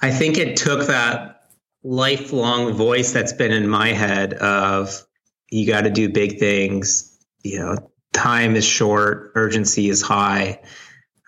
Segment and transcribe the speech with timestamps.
[0.00, 1.48] I think it took that
[1.82, 5.04] lifelong voice that's been in my head of
[5.50, 7.18] you got to do big things.
[7.42, 10.60] You know, time is short, urgency is high.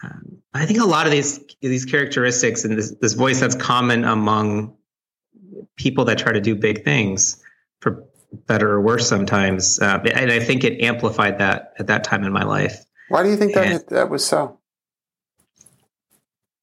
[0.03, 4.05] Um, I think a lot of these these characteristics and this, this voice that's common
[4.05, 4.77] among
[5.77, 7.43] people that try to do big things
[7.81, 8.05] for
[8.47, 9.79] better or worse sometimes.
[9.79, 12.85] Uh, and I think it amplified that at that time in my life.
[13.09, 14.59] Why do you think that and that was so?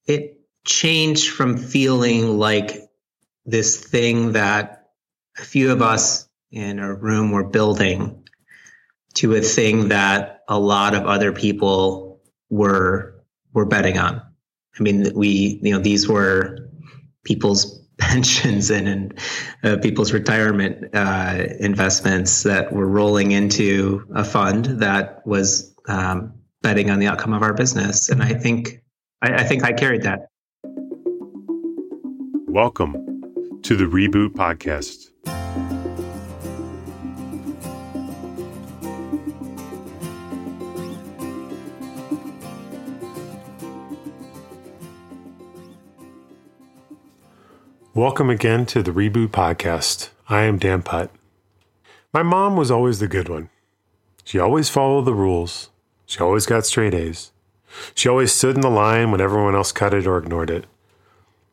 [0.06, 2.90] It changed from feeling like
[3.46, 4.92] this thing that
[5.38, 8.24] a few of us in a room were building
[9.16, 13.24] to a thing that a lot of other people were
[13.54, 14.22] were betting on.
[14.80, 16.70] I mean, we you know these were
[17.24, 19.20] people's pensions and, and
[19.64, 26.90] uh, people's retirement uh, investments that were rolling into a fund that was um, betting
[26.90, 28.10] on the outcome of our business.
[28.10, 28.84] And I think
[29.22, 30.30] I, I think I carried that.
[32.54, 32.94] Welcome
[33.64, 35.10] to the Reboot Podcast.
[47.96, 50.10] Welcome again to the Reboot Podcast.
[50.30, 51.10] I am Dan Putt.
[52.14, 53.50] My mom was always the good one.
[54.24, 55.72] She always followed the rules.
[56.06, 57.32] She always got straight A's.
[57.96, 60.68] She always stood in the line when everyone else cut it or ignored it.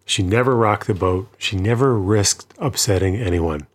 [0.05, 1.29] She never rocked the boat.
[1.39, 3.67] She never risked upsetting anyone.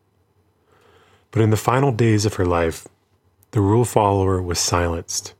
[1.31, 2.87] But in the final days of her life,
[3.51, 5.33] the rule follower was silenced.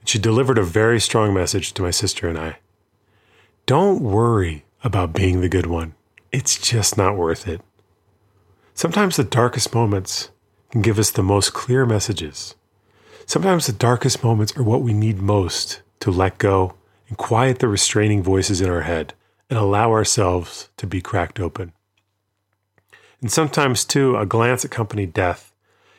[0.00, 2.58] And She delivered a very strong message to my sister and I.
[3.66, 5.94] Don't worry about being the good one.
[6.32, 7.60] It's just not worth it.
[8.74, 10.30] Sometimes the darkest moments
[10.70, 12.54] can give us the most clear messages.
[13.26, 16.74] Sometimes the darkest moments are what we need most to let go
[17.08, 19.14] and quiet the restraining voices in our head
[19.48, 21.72] and allow ourselves to be cracked open.
[23.20, 25.54] And sometimes, too, a glance at company death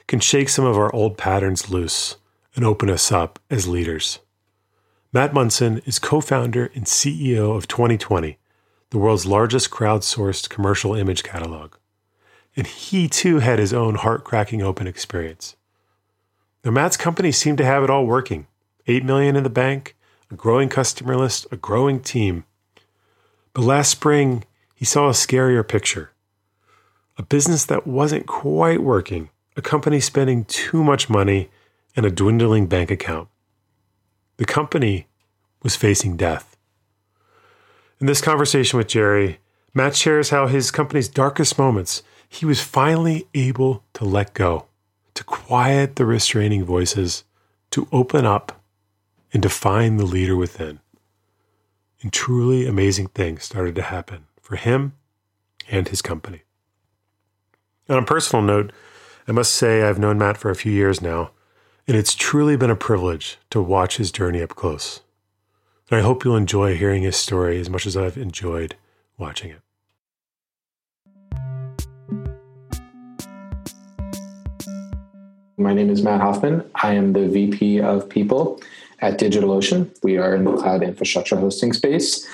[0.08, 2.18] can shake some of our old patterns loose
[2.56, 4.20] and open us up as leaders.
[5.14, 8.38] Matt Munson is co founder and CEO of Twenty20,
[8.90, 11.76] the world's largest crowdsourced commercial image catalog.
[12.56, 15.56] And he too had his own heart cracking open experience.
[16.64, 18.48] Now, Matt's company seemed to have it all working
[18.88, 19.96] 8 million in the bank,
[20.32, 22.46] a growing customer list, a growing team.
[23.58, 24.44] But last spring,
[24.76, 26.12] he saw a scarier picture
[27.18, 31.50] a business that wasn't quite working, a company spending too much money,
[31.96, 33.30] and a dwindling bank account.
[34.38, 35.08] The company
[35.64, 36.56] was facing death.
[38.00, 39.40] In this conversation with Jerry,
[39.74, 44.68] Matt shares how his company's darkest moments, he was finally able to let go,
[45.16, 47.24] to quiet the restraining voices,
[47.72, 48.62] to open up,
[49.34, 50.80] and to find the leader within.
[52.08, 54.94] And truly amazing things started to happen for him
[55.68, 56.44] and his company.
[57.90, 58.72] On a personal note,
[59.28, 61.32] I must say I've known Matt for a few years now,
[61.86, 65.02] and it's truly been a privilege to watch his journey up close.
[65.92, 68.78] And I hope you'll enjoy hearing his story as much as I've enjoyed
[69.18, 69.60] watching it.
[75.58, 76.64] My name is Matt Hoffman.
[76.76, 78.62] I am the VP of People
[79.00, 79.96] at DigitalOcean.
[80.04, 82.28] We are in the cloud infrastructure hosting space.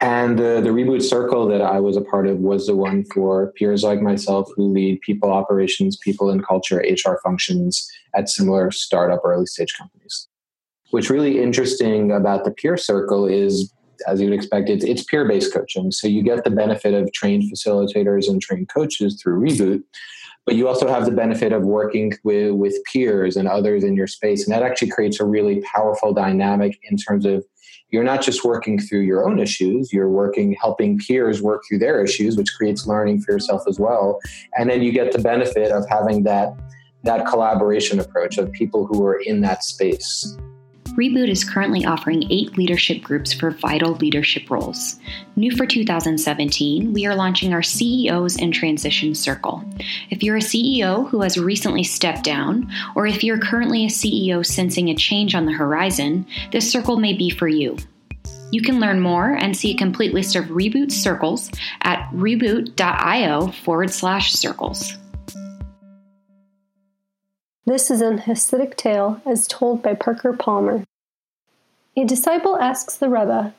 [0.00, 3.52] And uh, the reboot circle that I was a part of was the one for
[3.52, 9.20] peers like myself who lead people operations, people and culture, HR functions at similar startup
[9.24, 10.28] early stage companies.
[10.90, 13.72] What's really interesting about the peer circle is,
[14.06, 15.90] as you'd expect, it's, it's peer based coaching.
[15.90, 19.82] So you get the benefit of trained facilitators and trained coaches through Reboot,
[20.48, 24.06] but you also have the benefit of working with, with peers and others in your
[24.06, 24.46] space.
[24.46, 27.44] And that actually creates a really powerful dynamic in terms of
[27.90, 32.02] you're not just working through your own issues, you're working, helping peers work through their
[32.02, 34.20] issues, which creates learning for yourself as well.
[34.56, 36.58] And then you get the benefit of having that
[37.04, 40.34] that collaboration approach of people who are in that space.
[40.98, 44.98] Reboot is currently offering eight leadership groups for vital leadership roles.
[45.36, 49.62] New for 2017, we are launching our CEOs in Transition Circle.
[50.10, 54.44] If you're a CEO who has recently stepped down, or if you're currently a CEO
[54.44, 57.76] sensing a change on the horizon, this circle may be for you.
[58.50, 61.48] You can learn more and see a complete list of Reboot circles
[61.82, 64.96] at reboot.io forward slash circles.
[67.66, 70.84] This is an Hasidic tale as told by Parker Palmer.
[71.98, 73.52] A disciple asks the Rebbe,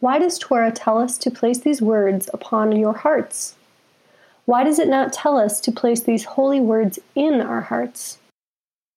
[0.00, 3.54] Why does Torah tell us to place these words upon your hearts?
[4.44, 8.18] Why does it not tell us to place these holy words in our hearts?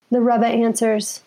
[0.09, 1.21] The Rebbe answers,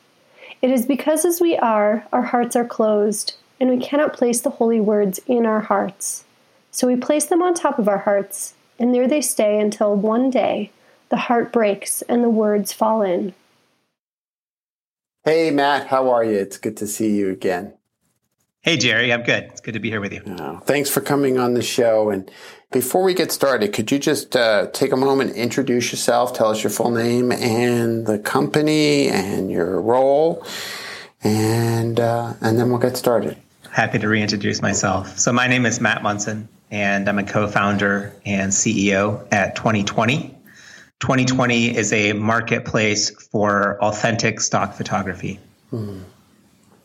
[0.61, 4.51] It is because as we are, our hearts are closed, and we cannot place the
[4.51, 6.25] holy words in our hearts.
[6.71, 10.29] So we place them on top of our hearts, and there they stay until one
[10.29, 10.71] day
[11.09, 13.33] the heart breaks and the words fall in.
[15.25, 16.37] Hey, Matt, how are you?
[16.37, 17.73] It's good to see you again.
[18.61, 19.45] Hey, Jerry, I'm good.
[19.45, 20.21] It's good to be here with you.
[20.27, 22.11] Oh, thanks for coming on the show.
[22.11, 22.31] And
[22.71, 26.63] before we get started, could you just uh, take a moment, introduce yourself, tell us
[26.63, 30.47] your full name and the company and your role,
[31.23, 33.39] and uh, and then we'll get started.
[33.71, 35.19] Happy to reintroduce myself.
[35.19, 40.34] So my name is Matt Munson, and I'm a co-founder and CEO at Twenty20.
[41.05, 45.39] Twenty20 is a marketplace for authentic stock photography.
[45.69, 46.01] Hmm.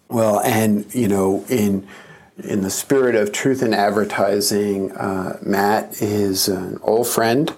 [0.09, 1.87] Well, and you know, in
[2.43, 7.55] in the spirit of truth in advertising, uh, Matt is an old friend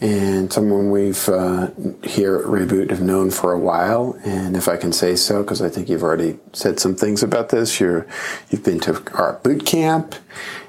[0.00, 1.66] and someone we've uh,
[2.02, 4.18] here at Reboot have known for a while.
[4.24, 7.50] And if I can say so, because I think you've already said some things about
[7.50, 8.06] this, you're
[8.48, 10.14] you've been to our boot camp,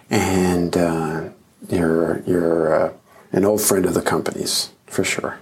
[0.09, 1.29] and uh,
[1.69, 2.93] you're you're uh,
[3.31, 5.39] an old friend of the company's for sure.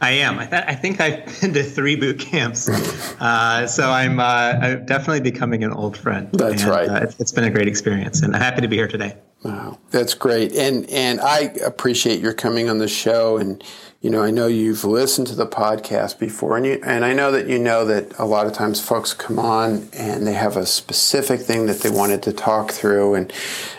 [0.00, 0.38] I am.
[0.38, 2.68] I, th- I think I've been to three boot camps,
[3.20, 6.28] uh, so I'm, uh, I'm, definitely becoming an old friend.
[6.32, 6.88] That's and, right.
[6.88, 9.16] Uh, it's, it's been a great experience, and I'm happy to be here today.
[9.42, 13.38] Wow, that's great, and and I appreciate your coming on the show.
[13.38, 13.62] And
[14.00, 17.32] you know, I know you've listened to the podcast before, and you and I know
[17.32, 20.66] that you know that a lot of times folks come on and they have a
[20.66, 23.32] specific thing that they wanted to talk through, and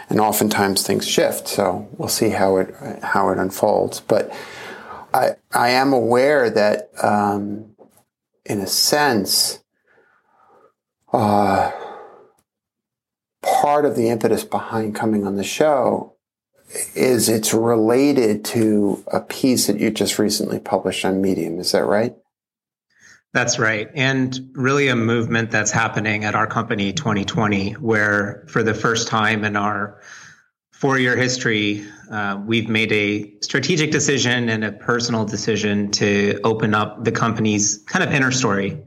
[0.09, 1.47] and oftentimes things shift.
[1.47, 4.33] So we'll see how it how it unfolds, but.
[5.13, 7.75] I, I am aware that, um,
[8.45, 9.59] in a sense,
[11.11, 11.71] uh,
[13.41, 16.13] part of the impetus behind coming on the show
[16.95, 21.59] is it's related to a piece that you just recently published on Medium.
[21.59, 22.15] Is that right?
[23.33, 23.89] That's right.
[23.93, 29.43] And really a movement that's happening at our company Twenty20, where for the first time
[29.43, 29.99] in our
[30.79, 36.73] four year history, uh, we've made a strategic decision and a personal decision to open
[36.73, 38.81] up the company's kind of inner story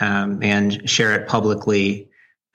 [0.00, 2.08] um, and share it publicly,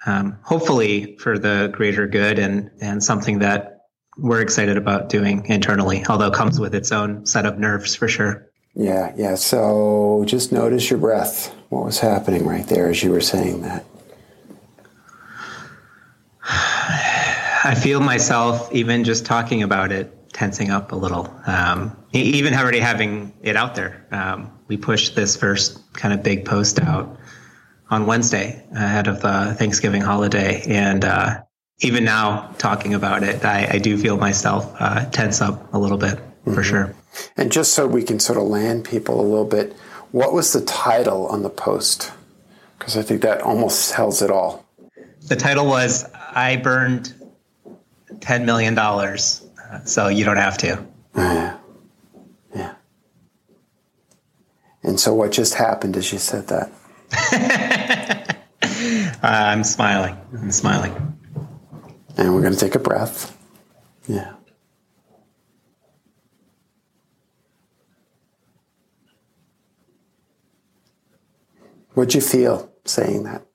[0.06, 3.82] um, hopefully for the greater good and, and something that
[4.18, 8.08] we're excited about doing internally, although it comes with its own set of nerves for
[8.08, 8.50] sure.
[8.76, 9.36] Yeah, yeah.
[9.36, 11.54] So just notice your breath.
[11.68, 13.84] What was happening right there as you were saying that?
[17.64, 21.34] I feel myself, even just talking about it, tensing up a little.
[21.46, 24.06] Um, even already having it out there.
[24.12, 27.18] Um, we pushed this first kind of big post out
[27.90, 30.62] on Wednesday ahead of the Thanksgiving holiday.
[30.68, 31.42] And uh,
[31.80, 35.98] even now, talking about it, I, I do feel myself uh, tense up a little
[35.98, 36.54] bit mm-hmm.
[36.54, 36.96] for sure.
[37.36, 39.74] And just so we can sort of land people a little bit,
[40.12, 42.12] what was the title on the post?
[42.78, 44.66] Because I think that almost tells it all.
[45.28, 47.14] The title was I Burned
[48.20, 48.76] $10 million,
[49.86, 50.86] so you don't have to.
[51.16, 51.58] Yeah.
[52.56, 52.76] Yeah.
[54.84, 56.72] And so what just happened as you said that?
[58.62, 60.18] uh, I'm smiling.
[60.34, 61.18] I'm smiling.
[62.18, 63.36] And we're going to take a breath.
[64.08, 64.34] Yeah.
[71.94, 73.49] What'd you feel saying that?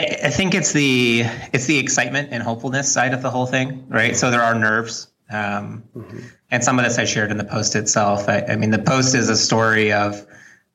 [0.00, 4.16] I think it's the it's the excitement and hopefulness side of the whole thing, right?
[4.16, 6.20] So there are nerves, um, mm-hmm.
[6.50, 8.28] and some of this I shared in the post itself.
[8.28, 10.24] I, I mean, the post is a story of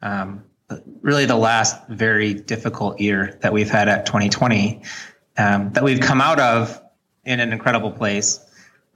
[0.01, 0.43] um,
[1.01, 4.85] really the last very difficult year that we've had at Twenty20,
[5.37, 6.81] um, that we've come out of
[7.23, 8.41] in an incredible place,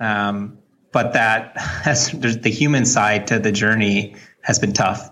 [0.01, 0.57] um,
[0.91, 5.10] but that has the human side to the journey has been tough,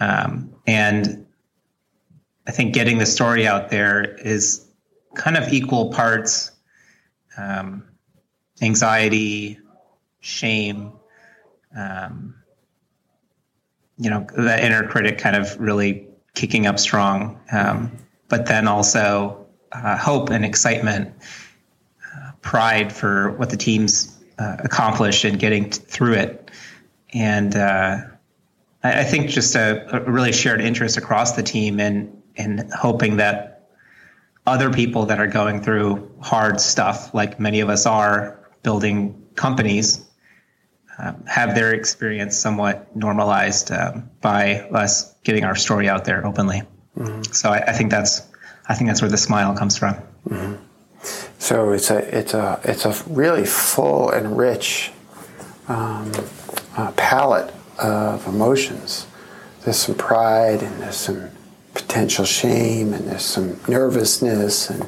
[0.00, 1.26] um, and
[2.48, 4.66] I think getting the story out there is
[5.14, 6.50] kind of equal parts
[7.36, 7.84] um,
[8.62, 9.58] anxiety,
[10.20, 10.92] shame,
[11.76, 12.34] um,
[13.98, 17.92] you know, the inner critic kind of really kicking up strong, um,
[18.28, 21.14] but then also uh, hope and excitement,
[22.16, 26.50] uh, pride for what the team's uh, accomplished and getting t- through it.
[27.12, 27.98] And uh,
[28.82, 33.16] I, I, think just a, a really shared interest across the team and and hoping
[33.18, 33.68] that
[34.46, 40.08] other people that are going through hard stuff, like many of us are building companies,
[40.98, 46.62] um, have their experience somewhat normalized um, by us getting our story out there openly.
[46.96, 47.22] Mm-hmm.
[47.32, 48.26] So I, I, think that's
[48.68, 49.94] I think that's where the smile comes from.
[50.28, 50.54] Mm-hmm.
[51.38, 54.90] So it's a it's a it's a really full and rich
[55.68, 56.10] um,
[56.76, 59.06] uh, palette of emotions.
[59.62, 61.30] There's some pride and there's some
[61.88, 64.86] potential shame and there's some nervousness and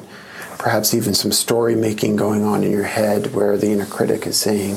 [0.59, 4.37] perhaps even some story making going on in your head where the inner critic is
[4.37, 4.75] saying,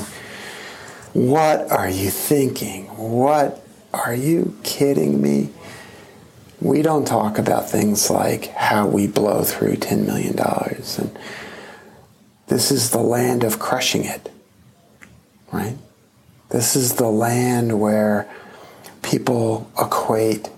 [1.13, 2.87] What are you thinking?
[2.97, 3.63] What
[3.93, 5.51] are you kidding me?
[6.59, 10.35] We don't talk about things like how we blow through $10 million.
[10.39, 11.19] And
[12.47, 14.31] this is the land of crushing it,
[15.51, 15.77] right?
[16.49, 18.27] This is the land where
[19.03, 20.49] people equate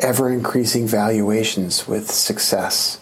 [0.00, 3.00] ever increasing valuations with success.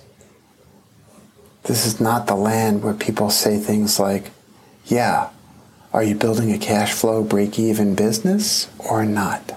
[1.64, 4.30] This is not the land where people say things like,
[4.86, 5.30] yeah,
[5.92, 9.56] are you building a cash flow break even business or not?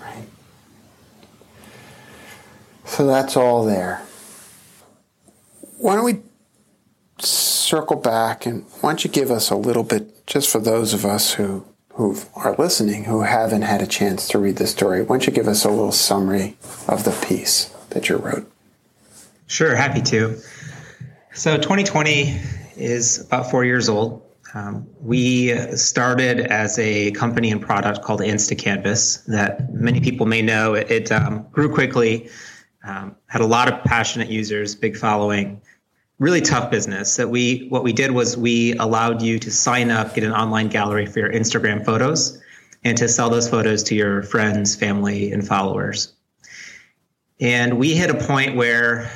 [0.00, 0.26] Right?
[2.84, 4.02] So that's all there.
[5.78, 6.20] Why don't we
[7.18, 11.04] circle back and why don't you give us a little bit, just for those of
[11.04, 15.16] us who who are listening who haven't had a chance to read the story, why
[15.16, 16.56] don't you give us a little summary
[16.88, 18.50] of the piece that you wrote?
[19.46, 20.38] Sure, happy to.
[21.34, 24.22] So Twenty20 is about four years old.
[24.54, 30.74] Um, we started as a company and product called InstaCanvas that many people may know.
[30.74, 32.28] It, it um, grew quickly,
[32.84, 35.62] um, had a lot of passionate users, big following,
[36.22, 40.14] really tough business that we what we did was we allowed you to sign up
[40.14, 42.40] get an online gallery for your instagram photos
[42.84, 46.14] and to sell those photos to your friends family and followers.
[47.40, 49.10] And we hit a point where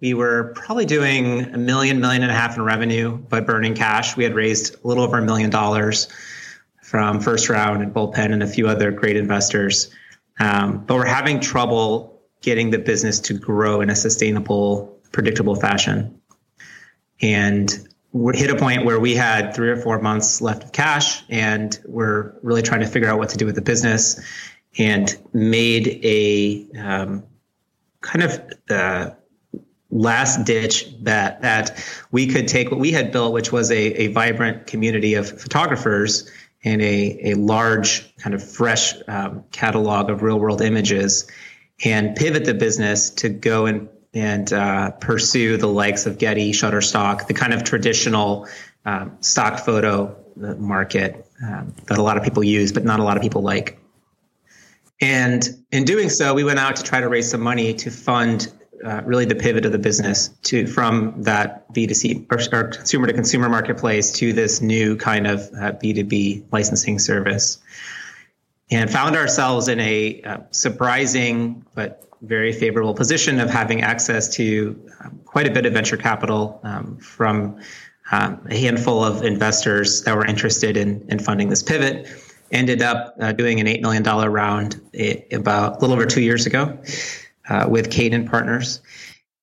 [0.00, 4.16] we were probably doing a million million and a half in revenue but burning cash.
[4.16, 6.08] We had raised a little over a million dollars
[6.82, 9.90] from first round and bullpen and a few other great investors.
[10.40, 16.18] Um, but we're having trouble getting the business to grow in a sustainable predictable fashion
[17.20, 21.22] and we hit a point where we had three or four months left of cash
[21.28, 24.20] and we're really trying to figure out what to do with the business
[24.78, 27.24] and made a um,
[28.00, 29.10] kind of uh,
[29.90, 34.06] last ditch bet that we could take what we had built, which was a, a
[34.08, 36.30] vibrant community of photographers
[36.64, 41.26] and a, a large kind of fresh um, catalog of real world images
[41.84, 47.26] and pivot the business to go and and uh, pursue the likes of Getty, Shutterstock,
[47.26, 48.48] the kind of traditional
[48.86, 53.02] um, stock photo uh, market um, that a lot of people use, but not a
[53.02, 53.78] lot of people like.
[55.02, 58.50] And in doing so, we went out to try to raise some money to fund
[58.82, 63.12] uh, really the pivot of the business to from that B2C or, or consumer to
[63.12, 67.58] consumer marketplace to this new kind of uh, B2B licensing service.
[68.70, 74.80] And found ourselves in a uh, surprising but very favorable position of having access to
[75.00, 77.60] um, quite a bit of venture capital um, from
[78.12, 82.08] um, a handful of investors that were interested in, in funding this pivot.
[82.52, 84.80] Ended up uh, doing an $8 million round
[85.32, 86.78] about a little over two years ago
[87.48, 88.80] uh, with Cadent Partners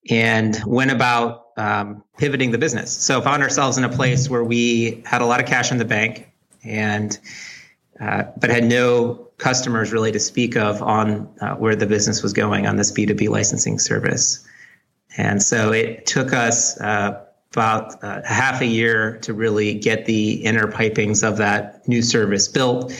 [0.09, 2.91] and went about um, pivoting the business.
[2.91, 5.85] So found ourselves in a place where we had a lot of cash in the
[5.85, 6.29] bank
[6.63, 7.17] and
[7.99, 12.31] uh, but had no customers really to speak of on uh, where the business was
[12.31, 14.47] going on this B2B licensing service.
[15.17, 20.45] And so it took us uh, about uh, half a year to really get the
[20.45, 22.93] inner pipings of that new service built.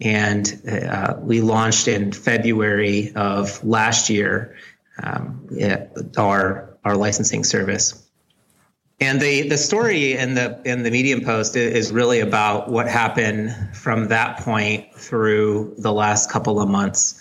[0.00, 4.56] And uh, we launched in February of last year
[5.02, 5.46] um,
[6.16, 7.99] our, our licensing service.
[9.02, 13.74] And the the story in the in the Medium post is really about what happened
[13.74, 17.18] from that point through the last couple of months,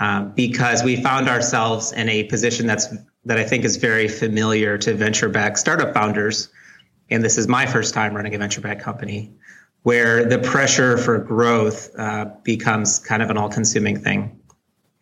[0.00, 2.88] um, because we found ourselves in a position that's
[3.26, 6.48] that I think is very familiar to venture back startup founders,
[7.10, 9.32] and this is my first time running a venture back company,
[9.84, 14.40] where the pressure for growth uh, becomes kind of an all consuming thing.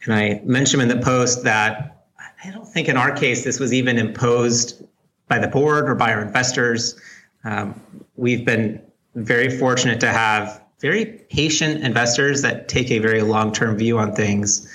[0.05, 2.05] And I mentioned in the post that
[2.45, 4.85] I don't think in our case this was even imposed
[5.33, 7.01] by the board or by our investors.
[7.45, 7.81] Um,
[8.17, 8.83] we've been
[9.15, 14.69] very fortunate to have very patient investors that take a very long-term view on things.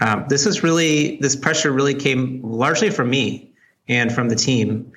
[0.00, 3.52] Um, this is really this pressure really came largely from me
[3.86, 4.90] and from the team.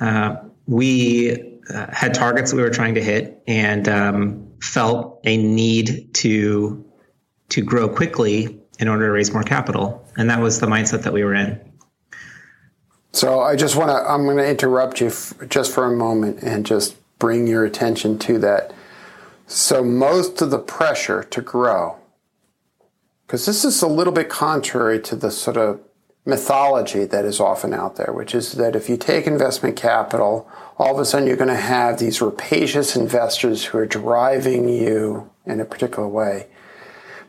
[0.00, 0.34] Uh,
[0.66, 6.84] we uh, had targets we were trying to hit and um, felt a need to
[7.50, 11.12] to grow quickly in order to raise more capital, and that was the mindset that
[11.12, 11.60] we were in.
[13.14, 16.42] So I just want to, I'm going to interrupt you f- just for a moment
[16.42, 18.74] and just bring your attention to that.
[19.46, 21.96] So most of the pressure to grow,
[23.24, 25.80] because this is a little bit contrary to the sort of
[26.26, 30.94] mythology that is often out there, which is that if you take investment capital, all
[30.94, 35.60] of a sudden you're going to have these rapacious investors who are driving you in
[35.60, 36.48] a particular way.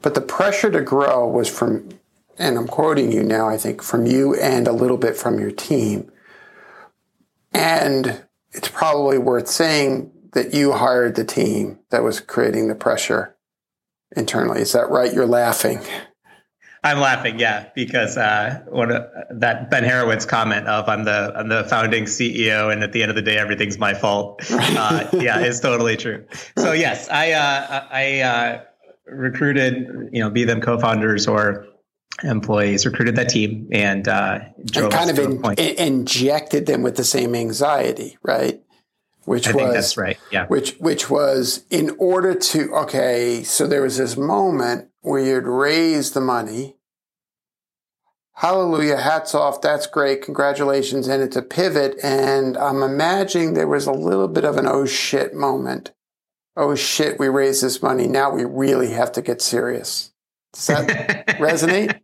[0.01, 1.89] But the pressure to grow was from
[2.37, 5.51] and I'm quoting you now, I think, from you and a little bit from your
[5.51, 6.11] team,
[7.53, 13.35] And it's probably worth saying that you hired the team that was creating the pressure
[14.15, 14.61] internally.
[14.61, 15.13] Is that right?
[15.13, 15.79] You're laughing.
[16.83, 21.49] I'm laughing, yeah, because uh, one uh, that Ben Horowitz comment of "I'm the I'm
[21.49, 25.39] the founding CEO, and at the end of the day, everything's my fault." Uh, yeah,
[25.39, 26.23] is totally true.
[26.59, 28.61] So yes, I uh, I uh,
[29.07, 31.65] recruited, you know, be them co-founders or
[32.23, 34.39] employees, recruited that team, and uh,
[34.75, 38.61] and kind of in, in, injected them with the same anxiety, right?
[39.25, 40.47] Which I was that's right, yeah.
[40.47, 46.11] Which which was in order to okay, so there was this moment where you'd raise
[46.11, 46.75] the money
[48.35, 51.07] hallelujah, hats off, that's great, congratulations.
[51.07, 51.97] And it's a pivot.
[52.03, 55.91] And I'm imagining there was a little bit of an oh shit moment.
[56.55, 58.07] Oh shit, we raised this money.
[58.07, 60.13] Now we really have to get serious.
[60.53, 61.99] Does that resonate?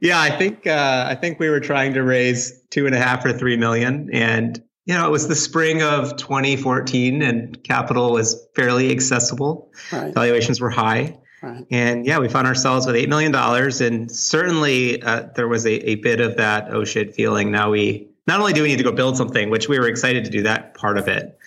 [0.00, 3.24] Yeah, I think uh, I think we were trying to raise two and a half
[3.24, 8.46] or three million, and you know it was the spring of 2014, and capital was
[8.54, 9.72] fairly accessible.
[9.90, 10.12] Right.
[10.12, 11.66] Valuations were high, Right.
[11.70, 13.34] And yeah, we found ourselves with $8 million.
[13.34, 17.50] And certainly uh, there was a, a bit of that, oh shit feeling.
[17.50, 20.24] Now we, not only do we need to go build something, which we were excited
[20.24, 21.38] to do that part of it,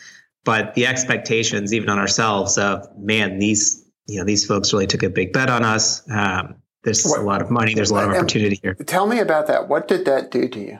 [0.45, 5.03] but the expectations, even on ourselves, of man, these, you know, these folks really took
[5.03, 6.09] a big bet on us.
[6.09, 7.74] Um, there's what, a lot of money.
[7.74, 8.74] There's a lot of opportunity here.
[8.74, 9.67] Tell me about that.
[9.67, 10.79] What did that do to you?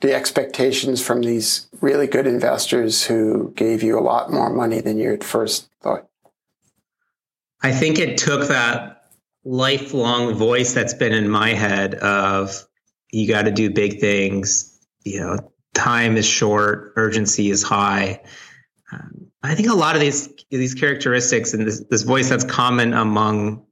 [0.00, 4.98] The expectations from these really good investors who gave you a lot more money than
[4.98, 6.08] you at first thought.
[7.62, 9.04] I think it took that
[9.44, 12.66] lifelong voice that's been in my head of
[13.12, 14.80] you got to do big things.
[15.04, 18.22] You know, time is short, urgency is high.
[18.92, 22.92] Um, I think a lot of these these characteristics and this, this voice that's common
[22.92, 23.64] among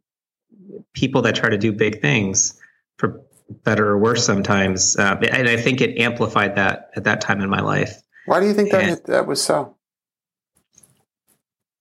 [0.95, 2.59] people that try to do big things,
[2.99, 3.23] for
[3.65, 4.97] better or worse, sometimes.
[4.97, 8.01] Uh, and I think it amplified that at that time in my life.
[8.27, 9.77] Why do you think that that was so?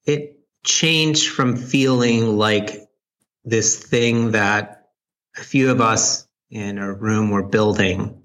[0.06, 2.89] It changed from feeling like
[3.45, 4.89] this thing that
[5.38, 8.24] a few of us in a room were building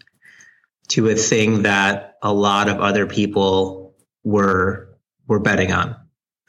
[0.89, 5.97] to a thing that a lot of other people were were betting on.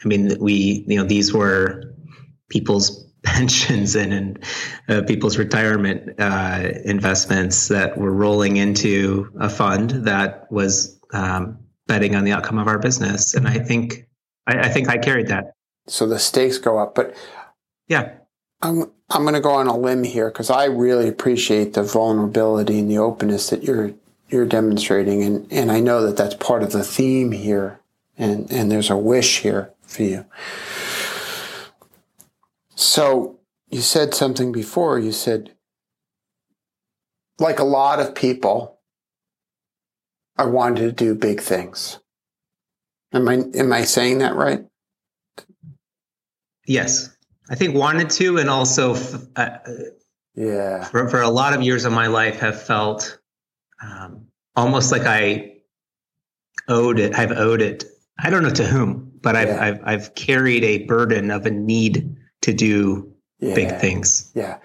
[0.03, 1.95] I mean, we you know these were
[2.49, 4.39] people's pensions and, and
[4.87, 12.15] uh, people's retirement uh, investments that were rolling into a fund that was um, betting
[12.15, 13.33] on the outcome of our business.
[13.33, 14.07] And I think
[14.47, 15.55] I, I think I carried that
[15.87, 16.95] so the stakes go up.
[16.95, 17.15] But
[17.87, 18.13] yeah,
[18.61, 22.79] I'm I'm going to go on a limb here because I really appreciate the vulnerability
[22.79, 23.93] and the openness that you're
[24.29, 27.79] you're demonstrating, and and I know that that's part of the theme here,
[28.17, 30.25] and and there's a wish here for you.
[32.75, 34.99] So you said something before.
[34.99, 35.55] You said,
[37.39, 38.79] like a lot of people,
[40.37, 41.99] I wanted to do big things.
[43.13, 44.65] Am I am I saying that right?
[46.67, 47.15] Yes,
[47.49, 48.95] I think wanted to, and also,
[49.35, 49.57] uh,
[50.33, 53.19] yeah, for, for a lot of years of my life, have felt
[53.81, 55.57] um, almost like I
[56.67, 57.13] owed it.
[57.13, 57.85] I've owed it.
[58.17, 59.63] I don't know to whom, but I've, yeah.
[59.63, 63.53] I've, I've carried a burden of a need to do yeah.
[63.53, 64.31] big things.
[64.33, 64.57] Yeah.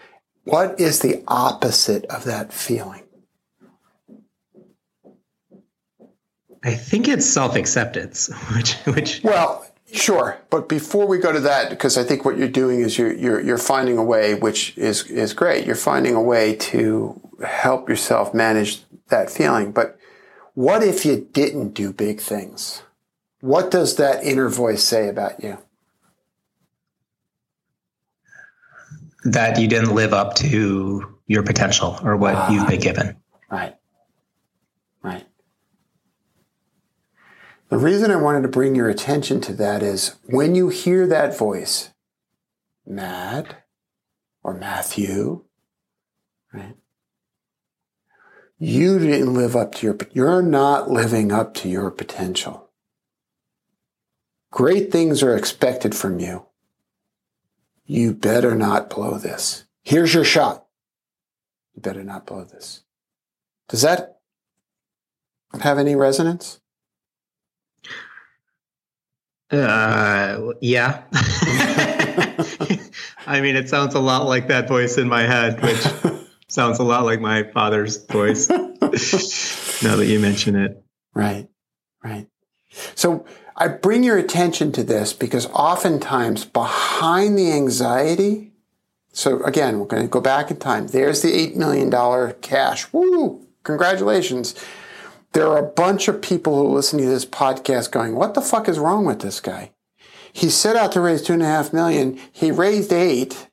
[0.45, 3.03] What is the opposite of that feeling?
[6.63, 11.69] I think it's self acceptance, which which well, Sure, but before we go to that,
[11.69, 15.05] because I think what you're doing is you're you're you're finding a way, which is
[15.11, 15.67] is great.
[15.67, 19.73] You're finding a way to help yourself manage that feeling.
[19.73, 19.99] But
[20.55, 22.83] what if you didn't do big things?
[23.41, 25.59] What does that inner voice say about you?
[29.25, 33.17] That you didn't live up to your potential or what ah, you've been given.
[33.51, 33.75] Right.
[35.03, 35.27] Right.
[37.69, 41.37] The reason I wanted to bring your attention to that is when you hear that
[41.37, 41.91] voice,
[42.87, 43.65] Matt
[44.43, 45.45] or Matthew,
[46.53, 46.77] right?
[48.59, 52.71] You didn't live up to your, you're not living up to your potential.
[54.51, 56.47] Great things are expected from you.
[57.91, 59.65] You better not blow this.
[59.83, 60.65] Here's your shot.
[61.75, 62.85] You better not blow this.
[63.69, 64.21] Does that
[65.61, 66.61] have any resonance?
[69.51, 71.03] Uh, yeah.
[73.27, 75.85] I mean, it sounds a lot like that voice in my head, which
[76.49, 78.49] sounds a lot like my father's voice.
[78.51, 80.81] now that you mention it.
[81.13, 81.49] Right,
[82.05, 82.29] right.
[82.95, 83.25] So
[83.57, 88.53] I bring your attention to this because oftentimes behind the anxiety,
[89.13, 90.87] so again, we're going to go back in time.
[90.87, 92.93] There's the $8 million cash.
[92.93, 93.47] Woo!
[93.65, 94.55] Congratulations.
[95.33, 98.69] there are a bunch of people who listen to this podcast going, what the fuck
[98.69, 99.73] is wrong with this guy?
[100.33, 102.19] He set out to raise two and a half million.
[102.33, 103.49] He raised eight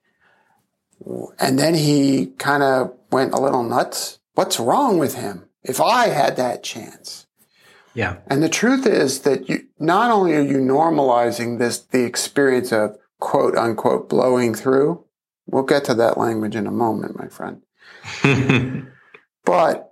[1.39, 4.19] and then he kind of went a little nuts.
[4.33, 5.49] What's wrong with him?
[5.63, 7.26] If I had that chance.
[7.97, 8.17] Yeah.
[8.27, 12.95] And the truth is that you, not only are you normalizing this, the experience of
[13.19, 15.03] quote unquote blowing through,
[15.47, 17.63] we'll get to that language in a moment, my friend.
[19.45, 19.91] but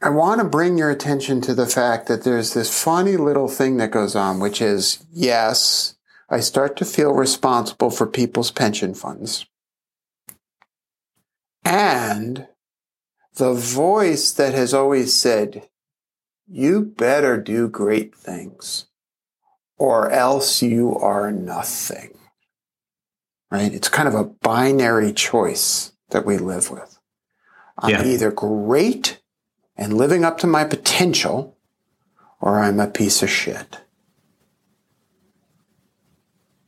[0.00, 3.78] I want to bring your attention to the fact that there's this funny little thing
[3.78, 5.96] that goes on, which is yes,
[6.28, 9.44] I start to feel responsible for people's pension funds.
[11.64, 12.46] And
[13.34, 15.68] the voice that has always said,
[16.50, 18.86] you better do great things
[19.78, 22.18] or else you are nothing.
[23.50, 23.72] Right?
[23.72, 26.98] It's kind of a binary choice that we live with.
[27.78, 28.04] I'm yeah.
[28.04, 29.20] either great
[29.76, 31.56] and living up to my potential
[32.40, 33.78] or I'm a piece of shit.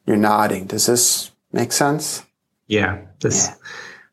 [0.07, 0.66] You're nodding.
[0.66, 2.25] Does this make sense?
[2.66, 3.03] Yeah.
[3.21, 3.55] This yeah.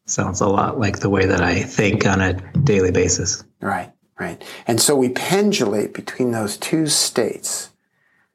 [0.06, 3.44] sounds a lot like the way that I think on a daily basis.
[3.62, 3.92] Right.
[4.20, 4.44] Right.
[4.68, 7.72] And so we pendulate between those two states.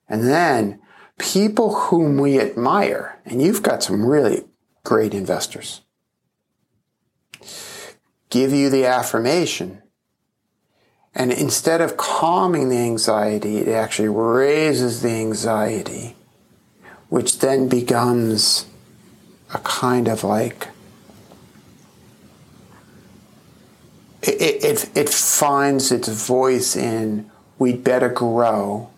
[0.08, 0.80] And then
[1.18, 4.44] people whom we admire, and you've got some really
[4.82, 5.82] great investors,
[8.30, 9.82] give you the affirmation.
[11.14, 16.16] And instead of calming the anxiety, it actually raises the anxiety,
[17.08, 18.66] which then becomes
[19.52, 20.68] a kind of like
[24.28, 28.90] it, it, it finds its voice in we'd better grow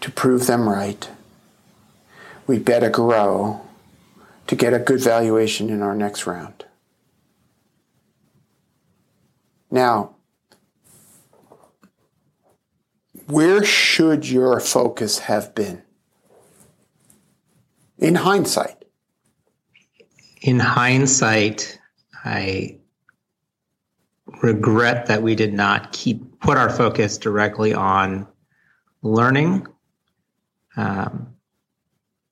[0.00, 1.08] to prove them right.
[2.46, 3.60] We'd better grow
[4.46, 6.64] to get a good valuation in our next round.
[9.70, 10.16] Now,
[13.26, 15.82] where should your focus have been?
[17.98, 18.84] In hindsight.
[20.42, 21.78] In hindsight,
[22.24, 22.78] I
[24.42, 28.26] regret that we did not keep put our focus directly on
[29.02, 29.66] learning,
[30.76, 31.34] um,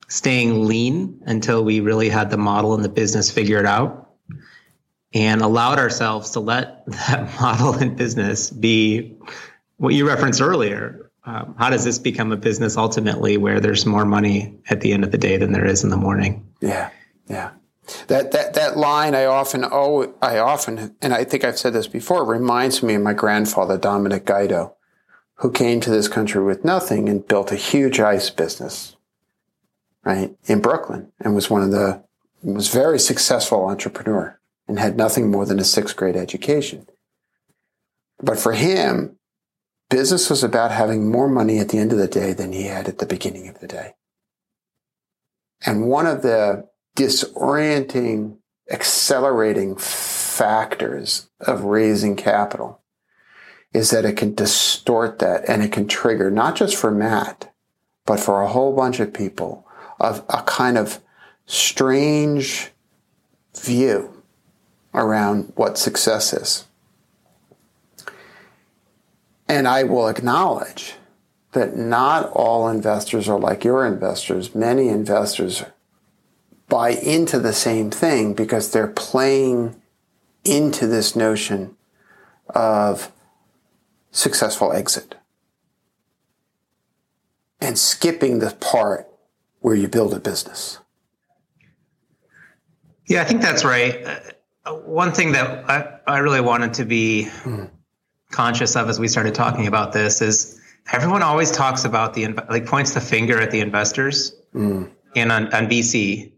[0.07, 4.09] staying lean until we really had the model and the business figured out,
[5.13, 9.17] and allowed ourselves to let that model and business be
[9.77, 11.11] what you referenced earlier.
[11.23, 15.03] Um, how does this become a business ultimately where there's more money at the end
[15.03, 16.47] of the day than there is in the morning?
[16.61, 16.89] Yeah,
[17.27, 17.51] yeah.
[18.07, 21.87] That that that line I often oh I often and I think I've said this
[21.87, 24.75] before reminds me of my grandfather Dominic Guido,
[25.35, 28.95] who came to this country with nothing and built a huge ice business,
[30.03, 32.03] right in Brooklyn, and was one of the
[32.43, 36.87] was very successful entrepreneur and had nothing more than a sixth grade education.
[38.21, 39.17] But for him,
[39.89, 42.87] business was about having more money at the end of the day than he had
[42.87, 43.93] at the beginning of the day.
[45.65, 48.37] And one of the disorienting,
[48.69, 52.81] accelerating factors of raising capital
[53.73, 57.53] is that it can distort that and it can trigger, not just for Matt,
[58.05, 59.65] but for a whole bunch of people,
[59.99, 60.99] of a kind of
[61.45, 62.71] strange
[63.57, 64.23] view
[64.93, 66.65] around what success is.
[69.47, 70.95] And I will acknowledge
[71.51, 74.55] that not all investors are like your investors.
[74.55, 75.63] Many investors
[76.71, 79.75] buy into the same thing because they're playing
[80.45, 81.75] into this notion
[82.47, 83.11] of
[84.11, 85.15] successful exit
[87.59, 89.05] and skipping the part
[89.59, 90.79] where you build a business.
[93.05, 94.23] Yeah, I think that's right.
[94.65, 97.69] Uh, one thing that I, I really wanted to be mm.
[98.31, 100.61] conscious of as we started talking about this is
[100.93, 104.89] everyone always talks about the like points the finger at the investors mm.
[105.17, 106.30] and on, on VC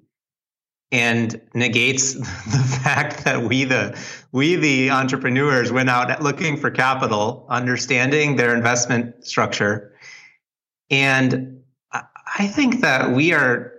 [0.93, 3.99] and negates the fact that we the
[4.31, 9.93] we the entrepreneurs went out looking for capital understanding their investment structure.
[10.89, 11.49] And
[12.35, 13.73] i think that we are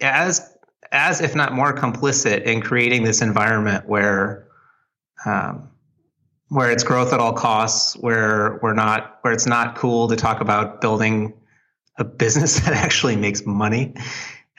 [0.00, 0.54] as
[0.92, 4.46] as if not more complicit in creating this environment where
[5.24, 5.68] um,
[6.48, 10.40] where it's growth at all costs where we're not where it's not cool to talk
[10.40, 11.32] about building
[11.98, 13.94] a business that actually makes money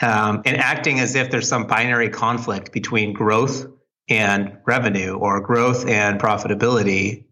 [0.02, 3.68] um, and acting as if there's some binary conflict between growth
[4.10, 7.26] and revenue or growth and profitability.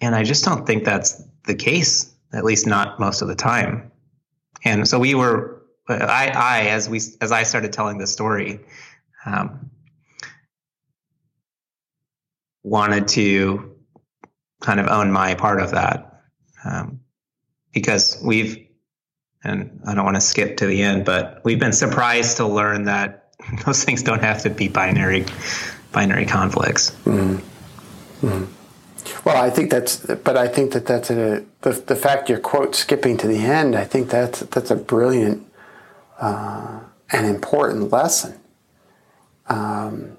[0.00, 3.92] And I just don't think that's the case, at least not most of the time.
[4.64, 8.60] And so we were, I, I as we, as I started telling the story,
[9.24, 9.70] um,
[12.62, 13.76] wanted to
[14.60, 16.22] kind of own my part of that
[16.64, 17.00] um,
[17.72, 18.68] because we've,
[19.44, 22.84] and I don't want to skip to the end, but we've been surprised to learn
[22.84, 23.34] that
[23.66, 25.26] those things don't have to be binary
[25.92, 26.90] binary conflicts.
[27.04, 28.26] Mm-hmm.
[28.26, 28.44] Mm-hmm.
[29.24, 32.74] Well, I think that's, but I think that that's a the, the fact you're quote
[32.74, 33.76] skipping to the end.
[33.76, 35.46] I think that's that's a brilliant
[36.20, 38.38] uh, and important lesson,
[39.48, 40.16] um,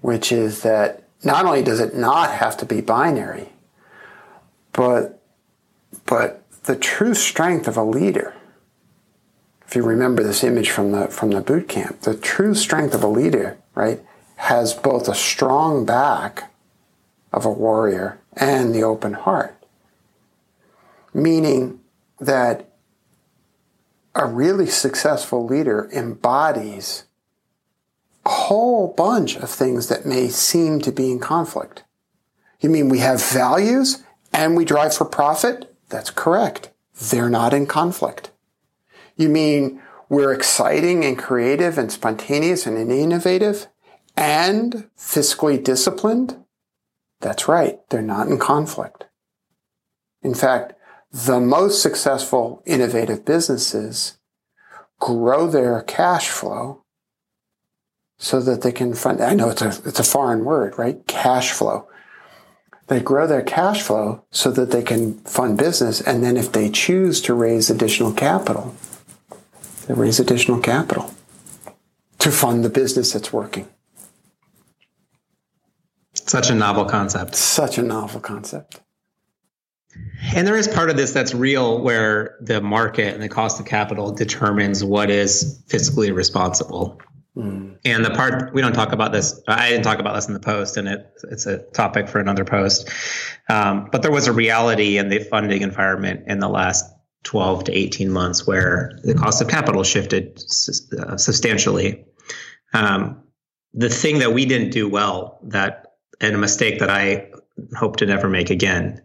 [0.00, 3.48] which is that not only does it not have to be binary,
[4.72, 5.20] but
[6.04, 8.34] but the true strength of a leader.
[9.66, 13.02] If you remember this image from the from the boot camp, the true strength of
[13.02, 14.00] a leader, right,
[14.36, 16.52] has both a strong back
[17.32, 19.54] of a warrior and the open heart.
[21.12, 21.80] Meaning
[22.20, 22.68] that
[24.14, 27.04] a really successful leader embodies
[28.24, 31.84] a whole bunch of things that may seem to be in conflict.
[32.60, 34.02] You mean we have values
[34.32, 35.74] and we drive for profit?
[35.88, 36.70] That's correct.
[36.98, 38.30] They're not in conflict.
[39.16, 43.66] You mean we're exciting and creative and spontaneous and innovative
[44.16, 46.36] and fiscally disciplined?
[47.20, 47.78] That's right.
[47.88, 49.06] They're not in conflict.
[50.22, 50.74] In fact,
[51.12, 54.18] the most successful innovative businesses
[55.00, 56.82] grow their cash flow
[58.18, 59.20] so that they can fund.
[59.20, 61.06] I know it's a, it's a foreign word, right?
[61.06, 61.88] Cash flow.
[62.88, 66.00] They grow their cash flow so that they can fund business.
[66.00, 68.74] And then if they choose to raise additional capital,
[69.86, 71.14] they raise additional capital
[72.18, 73.68] to fund the business that's working.
[76.14, 77.36] Such a novel concept.
[77.36, 78.80] Such a novel concept.
[80.34, 83.66] And there is part of this that's real where the market and the cost of
[83.66, 87.00] capital determines what is fiscally responsible.
[87.36, 87.78] Mm.
[87.84, 90.40] And the part we don't talk about this, I didn't talk about this in the
[90.40, 92.90] post, and it, it's a topic for another post.
[93.48, 96.84] Um, but there was a reality in the funding environment in the last
[97.24, 100.38] 12 to 18 months where the cost of capital shifted
[100.98, 102.04] uh, substantially.
[102.72, 103.22] Um,
[103.74, 105.86] the thing that we didn't do well that
[106.20, 107.30] and a mistake that I
[107.76, 109.02] hope to never make again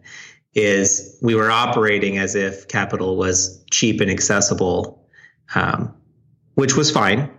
[0.54, 5.06] is we were operating as if capital was cheap and accessible,
[5.54, 5.94] um,
[6.54, 7.30] which was fine,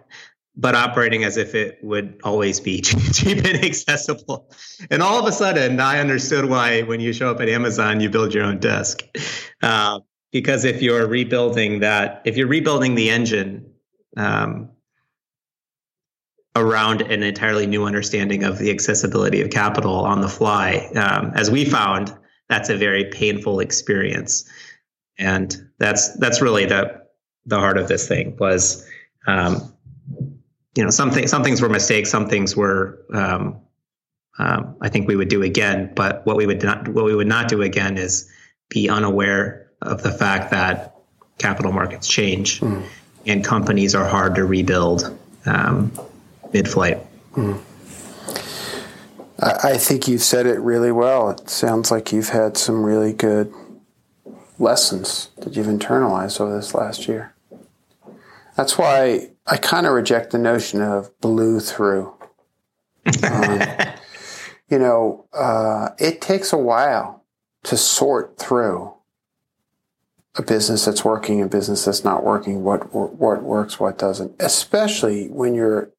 [0.56, 4.52] but operating as if it would always be cheap and accessible.
[4.90, 8.10] And all of a sudden, I understood why when you show up at Amazon, you
[8.10, 9.04] build your own desk.
[9.62, 10.00] Uh,
[10.34, 13.72] because if you're rebuilding that, if you're rebuilding the engine,
[14.18, 14.70] um,
[16.56, 20.90] around an entirely new understanding of the accessibility of capital on the fly.
[20.96, 22.16] Um, as we found,
[22.48, 24.48] that's a very painful experience,
[25.18, 27.02] and that's that's really the
[27.46, 28.88] the heart of this thing was,
[29.28, 29.74] um,
[30.76, 33.06] you know, something some things were mistakes, some things were.
[33.14, 33.60] Um,
[34.40, 37.28] um, I think we would do again, but what we would not what we would
[37.28, 38.28] not do again is
[38.70, 40.96] be unaware of the fact that
[41.38, 42.84] capital markets change mm.
[43.26, 45.18] and companies are hard to rebuild.
[45.46, 45.92] Um,
[46.54, 47.00] mid-flight.
[47.34, 47.62] Mm.
[49.40, 51.32] I think you've said it really well.
[51.32, 53.54] It sounds like you've had some really good
[54.58, 57.34] lessons that you've internalized over this last year.
[58.56, 62.14] That's why I kind of reject the notion of blew through.
[63.24, 63.62] Um,
[64.70, 67.26] you know, uh, it takes a while
[67.64, 68.93] to sort through
[70.36, 74.36] a business that's working, a business that's not working, what what works, what doesn't.
[74.40, 75.92] Especially when you're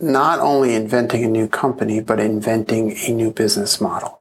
[0.00, 4.20] not only inventing a new company, but inventing a new business model.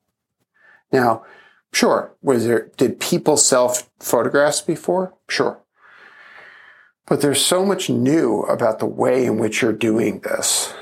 [0.92, 1.26] Now,
[1.74, 5.14] sure, was there, did people sell photographs before?
[5.28, 5.60] Sure.
[7.08, 10.74] But there's so much new about the way in which you're doing this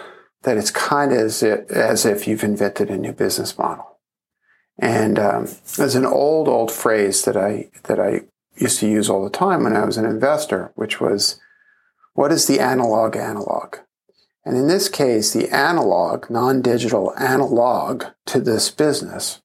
[0.44, 3.98] that it's kind of as if, as if you've invented a new business model.
[4.78, 8.22] And um, there's an old, old phrase that I that I
[8.56, 11.40] used to use all the time when I was an investor, which was,
[12.14, 13.78] "What is the analog analog?"
[14.46, 19.42] And in this case, the analog, non digital analog to this business,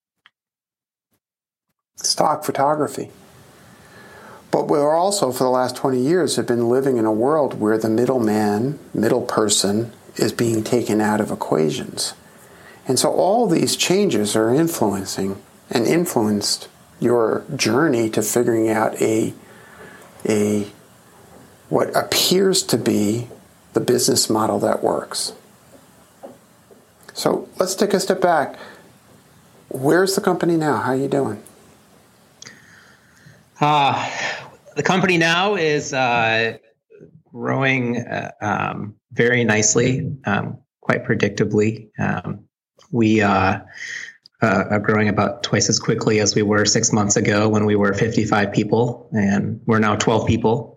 [1.97, 3.11] stock photography.
[4.51, 7.77] But we're also, for the last 20 years, have been living in a world where
[7.77, 12.15] the middleman, middle person, is being taken out of equations.
[12.87, 16.69] And so all these changes are influencing and influenced
[17.05, 19.35] your journey to figuring out a,
[20.29, 20.67] a
[21.69, 23.29] what appears to be
[23.75, 25.33] the business model that works.
[27.13, 28.57] So let's take a step back.
[29.69, 30.79] Where's the company now?
[30.79, 31.43] How are you doing?
[33.61, 34.11] Uh,
[34.77, 36.59] the company now is uh,
[37.33, 41.91] growing uh, um, very nicely, um, quite predictably.
[41.99, 42.45] Um,
[42.91, 43.61] we uh,
[44.43, 47.77] uh, are growing about twice as quickly as we were six months ago when we
[47.77, 50.77] were 55 people, and we're now 12 people.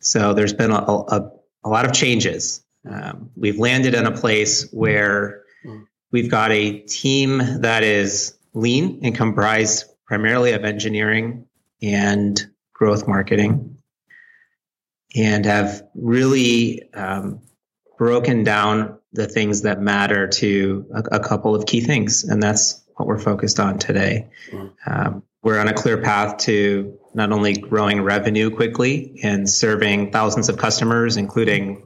[0.00, 1.30] So there's been a, a,
[1.64, 2.64] a lot of changes.
[2.88, 5.42] Um, we've landed in a place where
[6.12, 11.46] we've got a team that is lean and comprised primarily of engineering
[11.82, 12.40] and
[12.72, 13.78] growth marketing,
[15.14, 17.40] and have really um,
[17.98, 22.85] broken down the things that matter to a, a, couple of key things, and that's
[22.96, 24.28] what we're focused on today.
[24.50, 24.72] Mm.
[24.86, 30.48] Um, we're on a clear path to not only growing revenue quickly and serving thousands
[30.48, 31.82] of customers, including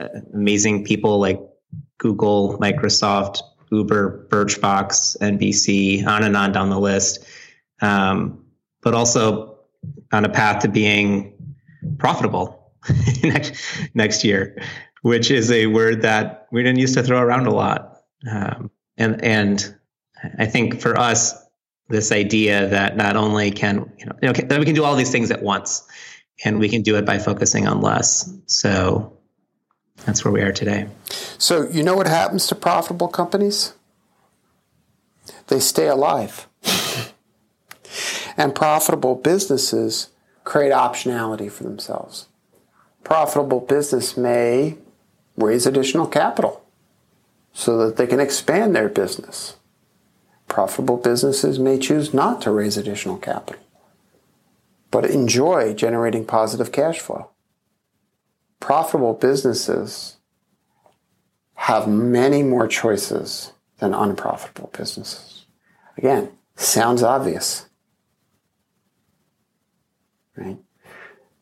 [0.00, 1.40] uh, amazing people like
[1.98, 7.26] Google, Microsoft, Uber, Birchbox, NBC, on and on down the list,
[7.82, 8.44] um,
[8.80, 9.58] but also
[10.12, 11.34] on a path to being
[11.98, 12.72] profitable
[13.22, 13.54] next,
[13.94, 14.60] next year,
[15.02, 18.02] which is a word that we didn't used to throw around a lot.
[18.30, 19.77] Um, and and
[20.38, 21.34] I think for us,
[21.88, 24.94] this idea that not only can you know, you know that we can do all
[24.94, 25.86] these things at once,
[26.44, 28.32] and we can do it by focusing on less.
[28.46, 29.16] So
[30.04, 30.86] that's where we are today.
[31.38, 33.74] So you know what happens to profitable companies?
[35.48, 36.46] They stay alive.
[38.36, 40.08] and profitable businesses
[40.44, 42.26] create optionality for themselves.
[43.04, 44.78] Profitable business may
[45.36, 46.64] raise additional capital
[47.52, 49.57] so that they can expand their business.
[50.48, 53.62] Profitable businesses may choose not to raise additional capital,
[54.90, 57.30] but enjoy generating positive cash flow.
[58.58, 60.16] Profitable businesses
[61.54, 65.44] have many more choices than unprofitable businesses.
[65.96, 67.66] Again, sounds obvious.
[70.36, 70.58] Right?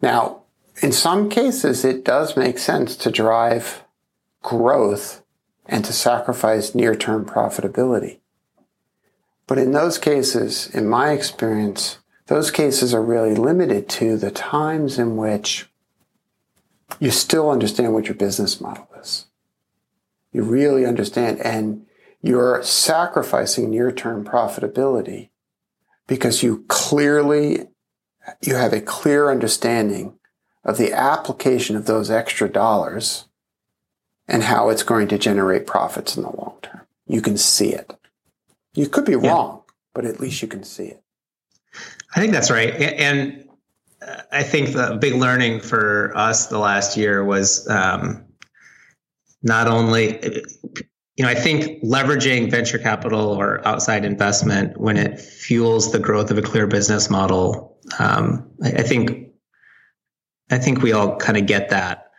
[0.03, 0.43] Now,
[0.83, 3.85] in some cases, it does make sense to drive
[4.43, 5.23] growth
[5.67, 8.21] and to sacrifice near term profitability.
[9.47, 14.99] But in those cases, in my experience, those cases are really limited to the times
[14.99, 15.69] in which
[16.99, 19.27] you still understand what your business model is.
[20.33, 21.87] You really understand, and
[22.21, 25.31] you're sacrificing near term profitability
[26.07, 27.69] because you clearly,
[28.43, 30.19] you have a clear understanding
[30.65, 33.27] of the application of those extra dollars
[34.27, 36.81] and how it's going to generate profits in the long term.
[37.07, 37.97] You can see it.
[38.77, 39.29] You could be yeah.
[39.31, 39.63] wrong,
[39.95, 41.03] but at least you can see it.
[42.15, 42.73] I think that's right.
[42.75, 43.49] And
[44.31, 48.25] I think the big learning for us the last year was um,
[49.43, 50.43] not only,
[51.17, 56.31] you know, I think leveraging venture capital or outside investment when it fuels the growth
[56.31, 57.79] of a clear business model.
[57.99, 59.29] Um, I, I, think,
[60.51, 62.11] I think we all kind of get that.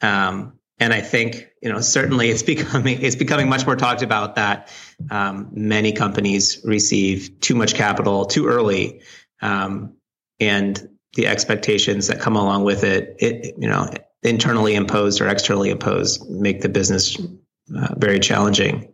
[0.00, 4.34] Um, and I think you know certainly it's becoming it's becoming much more talked about
[4.36, 4.72] that
[5.10, 9.02] um, many companies receive too much capital too early,
[9.42, 9.94] um,
[10.40, 13.88] and the expectations that come along with it, it you know
[14.22, 17.16] internally imposed or externally imposed make the business
[17.76, 18.92] uh, very challenging.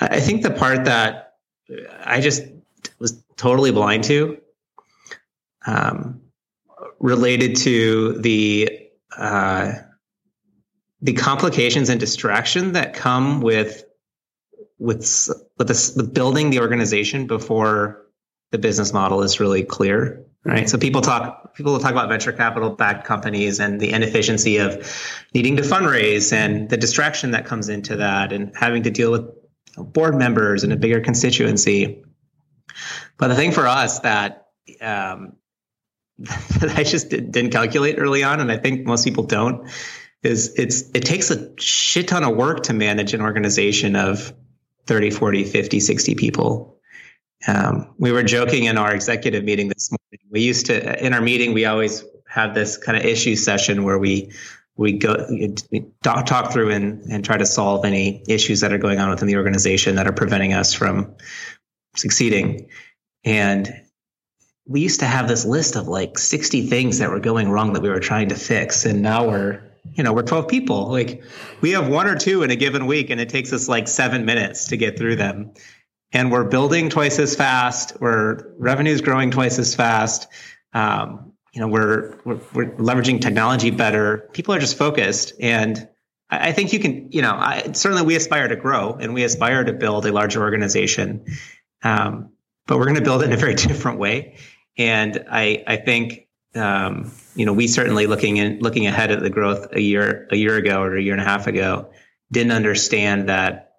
[0.00, 1.34] I think the part that
[2.04, 2.42] I just
[2.98, 4.38] was totally blind to
[5.66, 6.20] um,
[6.98, 9.72] related to the uh,
[11.04, 13.84] the complications and distraction that come with
[14.78, 18.06] with with, this, with building the organization before
[18.50, 20.24] the business model is really clear.
[20.46, 20.68] Right.
[20.68, 25.56] So people talk people talk about venture capital backed companies and the inefficiency of needing
[25.56, 29.28] to fundraise and the distraction that comes into that and having to deal with
[29.76, 32.02] board members and a bigger constituency.
[33.18, 34.48] But the thing for us that
[34.80, 35.34] um,
[36.18, 39.68] that I just didn't calculate early on, and I think most people don't,
[40.24, 44.32] is it's it takes a shit ton of work to manage an organization of
[44.86, 46.80] 30 40 50 60 people.
[47.46, 50.26] Um, we were joking in our executive meeting this morning.
[50.30, 53.98] We used to in our meeting we always have this kind of issue session where
[53.98, 54.32] we
[54.76, 55.14] we go
[56.02, 59.28] talk, talk through and, and try to solve any issues that are going on within
[59.28, 61.14] the organization that are preventing us from
[61.94, 62.68] succeeding.
[63.24, 63.72] And
[64.66, 67.82] we used to have this list of like 60 things that were going wrong that
[67.82, 68.84] we were trying to fix.
[68.84, 69.62] And now we're
[69.92, 70.88] you know, we're 12 people.
[70.90, 71.22] Like
[71.60, 74.24] we have one or two in a given week and it takes us like seven
[74.24, 75.52] minutes to get through them.
[76.12, 78.00] And we're building twice as fast.
[78.00, 80.28] We're revenue's growing twice as fast.
[80.72, 84.28] Um, you know, we're, we're, we're leveraging technology better.
[84.32, 85.32] People are just focused.
[85.40, 85.88] And
[86.30, 89.24] I, I think you can, you know, I, certainly we aspire to grow and we
[89.24, 91.24] aspire to build a larger organization.
[91.82, 92.30] Um,
[92.66, 94.36] but we're going to build it in a very different way.
[94.76, 96.23] And I, I think
[96.54, 100.36] um, you know, we certainly looking in looking ahead at the growth a year a
[100.36, 101.90] year ago or a year and a half ago,
[102.30, 103.74] didn't understand that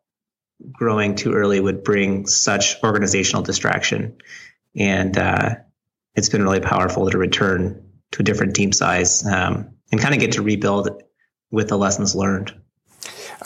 [0.72, 4.18] growing too early would bring such organizational distraction.
[4.76, 5.56] And uh,
[6.16, 10.20] it's been really powerful to return to a different team size um, and kind of
[10.20, 11.04] get to rebuild
[11.52, 12.54] with the lessons learned.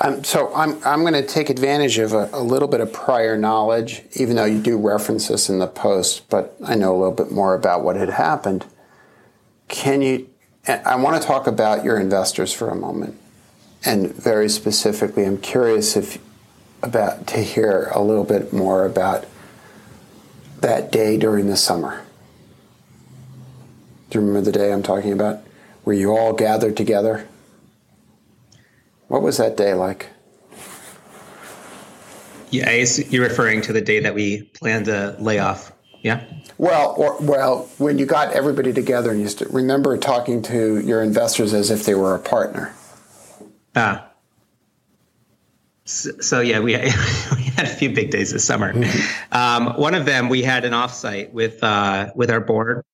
[0.01, 3.37] Um, so I'm I'm going to take advantage of a, a, little bit of prior
[3.37, 7.13] knowledge, even though you do reference this in the post, but I know a little
[7.13, 8.65] bit more about what had happened.
[9.69, 10.29] Can you?
[10.67, 13.15] I want to talk about your investors for a moment,
[13.85, 16.17] and very specifically, I'm curious if
[16.83, 19.25] about to hear a little bit more about
[20.59, 22.05] that day during the summer.
[24.09, 25.41] Do you remember the day I'm talking about?
[25.83, 27.27] Where you all gathered together?
[29.07, 30.07] What was that day like?
[32.51, 35.71] Yeah, you're referring to the day that we planned a lay off.
[36.01, 36.23] Yeah.
[36.57, 41.01] Well, or, well, when you got everybody together and you st- remember talking to your
[41.01, 42.73] investors as if they were a partner.
[43.75, 44.09] Ah.
[45.85, 48.73] So, so yeah, we, we had a few big days this summer.
[48.73, 49.33] Mm-hmm.
[49.33, 52.85] Um, one of them, we had an offsite with uh, with our board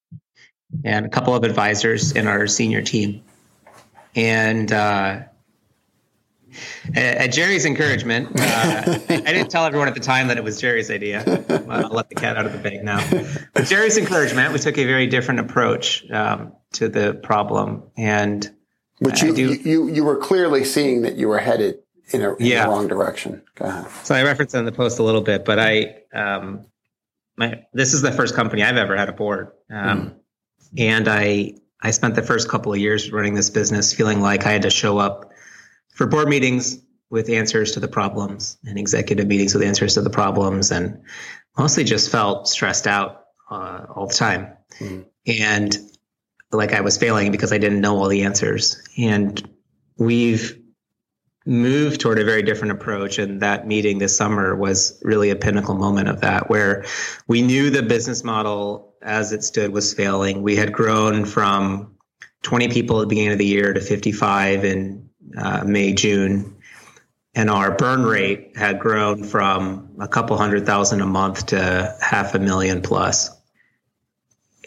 [0.84, 3.24] and a couple of advisors in our senior team,
[4.16, 5.20] and uh,
[6.95, 10.91] at Jerry's encouragement, uh, I, didn't tell everyone at the time that it was Jerry's
[10.91, 11.24] idea.
[11.70, 12.99] I'll let the cat out of the bag now.
[13.53, 18.49] But Jerry's encouragement, we took a very different approach um, to the problem, and
[19.01, 21.80] but you, do, you you were clearly seeing that you were headed
[22.12, 22.64] in a, in yeah.
[22.64, 23.41] the wrong direction.
[24.03, 26.66] So I referenced in the post a little bit, but I um,
[27.38, 30.16] my this is the first company I've ever had a board, um, mm.
[30.78, 34.51] and I I spent the first couple of years running this business feeling like I
[34.51, 35.32] had to show up
[35.96, 36.80] for board meetings
[37.10, 41.02] with answers to the problems and executive meetings with answers to the problems and
[41.58, 44.52] mostly just felt stressed out uh, all the time.
[44.80, 45.04] Mm-hmm.
[45.41, 45.78] and
[46.52, 48.82] like i was failing because i didn't know all the answers.
[48.98, 49.41] And
[49.98, 50.60] we've
[51.46, 55.76] moved toward a very different approach and that meeting this summer was really a pinnacle
[55.76, 56.84] moment of that where
[57.28, 60.41] we knew the business model as it stood was failing.
[60.41, 61.96] We had grown from
[62.41, 65.05] 20 people at the beginning of the year to 55 in
[65.38, 66.55] uh, May, June,
[67.34, 72.34] and our burn rate had grown from a couple hundred thousand a month to half
[72.36, 73.30] a million plus.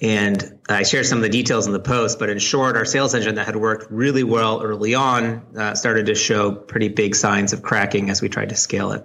[0.00, 3.14] And I shared some of the details in the post, but in short, our sales
[3.14, 7.52] engine that had worked really well early on uh, started to show pretty big signs
[7.52, 9.04] of cracking as we tried to scale it.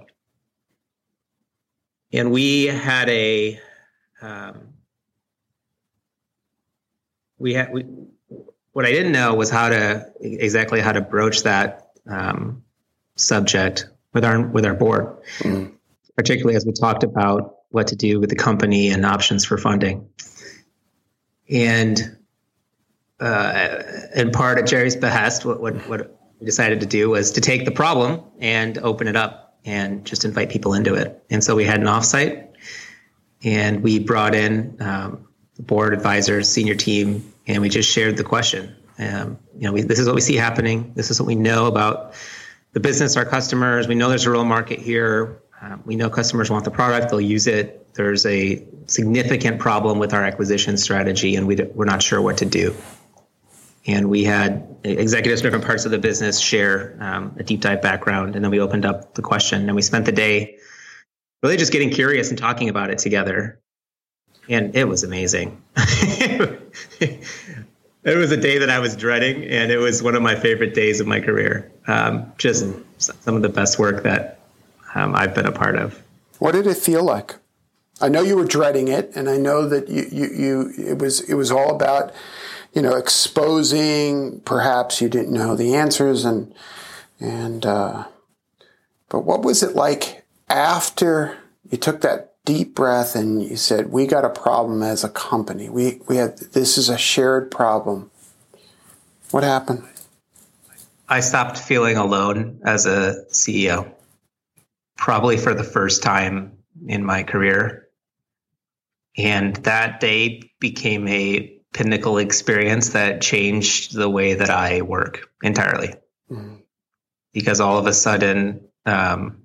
[2.12, 3.60] And we had a,
[4.22, 4.74] um,
[7.40, 7.86] we had, we,
[8.74, 12.64] what I didn't know was how to exactly how to broach that um,
[13.16, 15.72] subject with our with our board, mm.
[16.18, 20.10] particularly as we talked about what to do with the company and options for funding.
[21.50, 22.18] And
[23.20, 23.84] uh,
[24.16, 27.66] in part at Jerry's behest, what, what what we decided to do was to take
[27.66, 31.24] the problem and open it up and just invite people into it.
[31.30, 32.50] And so we had an offsite,
[33.44, 38.24] and we brought in um, the board advisors, senior team, and we just shared the
[38.24, 38.76] question.
[39.00, 40.94] Um, you know, we, this is what we see happening.
[40.96, 42.14] This is what we know about
[42.74, 43.88] the business, our customers.
[43.88, 45.42] We know there's a real market here.
[45.62, 47.94] Um, we know customers want the product; they'll use it.
[47.94, 52.46] There's a significant problem with our acquisition strategy, and we we're not sure what to
[52.46, 52.76] do.
[53.86, 57.82] And we had executives from different parts of the business share um, a deep dive
[57.82, 60.58] background, and then we opened up the question, and we spent the day
[61.42, 63.60] really just getting curious and talking about it together
[64.50, 65.62] and it was amazing.
[65.78, 67.20] it
[68.04, 71.00] was a day that I was dreading, and it was one of my favorite days
[71.00, 71.72] of my career.
[71.88, 72.84] Um, just mm.
[72.98, 74.40] some of the best work that
[74.96, 76.02] um, I've been a part of.
[76.40, 77.36] What did it feel like?
[78.02, 81.22] I know you were dreading it, and I know that you, you, you it was
[81.22, 82.12] it was all about
[82.74, 84.42] you know exposing.
[84.42, 86.54] Perhaps you didn't know the answers, and
[87.20, 88.06] and uh,
[89.10, 91.38] but what was it like after
[91.70, 95.70] you took that deep breath and you said, "We got a problem as a company.
[95.70, 98.12] We we have this is a shared problem."
[99.32, 99.84] What happened?
[101.10, 103.92] I stopped feeling alone as a CEO.
[104.98, 107.88] Probably for the first time in my career.
[109.18, 115.96] And that day became a pinnacle experience that changed the way that I work entirely.
[116.32, 116.56] Mm-hmm.
[117.34, 119.43] Because all of a sudden, um,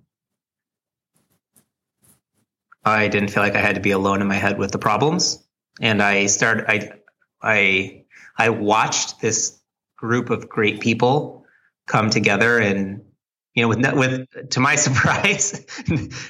[2.89, 5.45] I didn't feel like I had to be alone in my head with the problems.
[5.81, 6.91] And I started, I,
[7.43, 8.05] I,
[8.37, 9.59] I watched this
[9.97, 11.45] group of great people
[11.87, 13.03] come together and,
[13.55, 15.65] you know, with, with, to my surprise,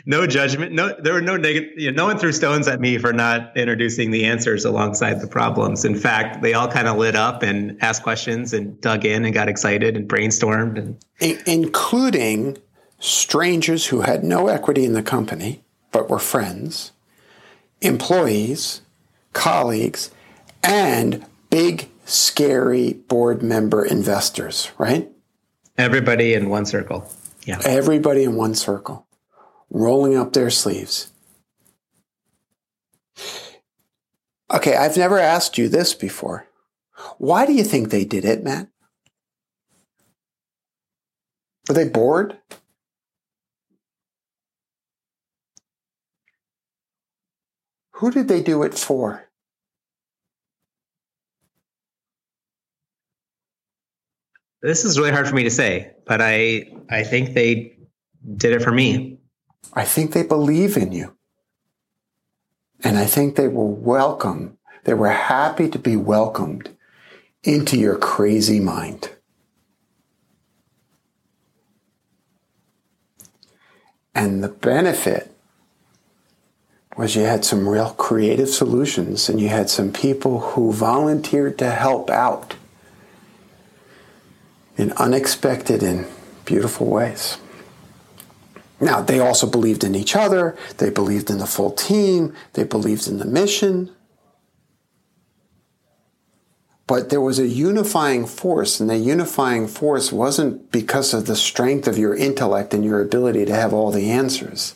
[0.07, 2.99] no judgment, no, there were no negative, you know, no one threw stones at me
[2.99, 5.85] for not introducing the answers alongside the problems.
[5.85, 9.35] In fact, they all kind of lit up and asked questions and dug in and
[9.35, 11.03] got excited and brainstormed and
[11.47, 12.57] including
[13.01, 15.63] strangers who had no equity in the company
[15.93, 16.93] but were friends,
[17.81, 18.83] employees,
[19.33, 20.11] colleagues,
[20.63, 25.11] and big, scary board member investors, right?
[25.77, 27.11] Everybody in one circle.
[27.45, 27.61] Yeah.
[27.65, 29.07] Everybody in one circle,
[29.71, 31.13] rolling up their sleeves.
[34.51, 36.49] Okay, I've never asked you this before.
[37.19, 38.69] Why do you think they did it, Matt?
[41.69, 42.39] Were they bored?
[47.99, 49.29] Who did they do it for?
[54.63, 57.77] This is really hard for me to say, but I I think they
[58.37, 59.19] did it for me.
[59.73, 61.17] I think they believe in you.
[62.85, 64.59] And I think they were welcome.
[64.85, 66.77] They were happy to be welcomed
[67.43, 69.11] into your crazy mind.
[74.15, 75.38] And the benefit
[76.99, 81.71] was you had some real creative solutions and you had some people who volunteered to
[81.71, 82.57] help out
[84.77, 86.05] in unexpected and
[86.45, 87.39] beautiful ways.
[88.81, 93.07] Now, they also believed in each other, they believed in the full team, they believed
[93.07, 93.95] in the mission.
[96.89, 101.87] But there was a unifying force, and the unifying force wasn't because of the strength
[101.87, 104.75] of your intellect and your ability to have all the answers.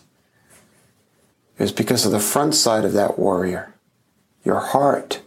[1.62, 3.72] Was because of the front side of that warrior,
[4.44, 5.22] your heart.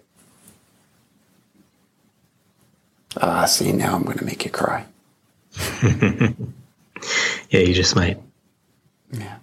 [3.22, 4.86] Ah, see, now I'm going to make you cry.
[5.82, 6.34] yeah,
[7.52, 8.22] you just might.
[9.14, 9.38] Yeah.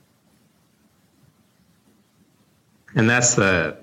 [2.94, 3.78] And that's the,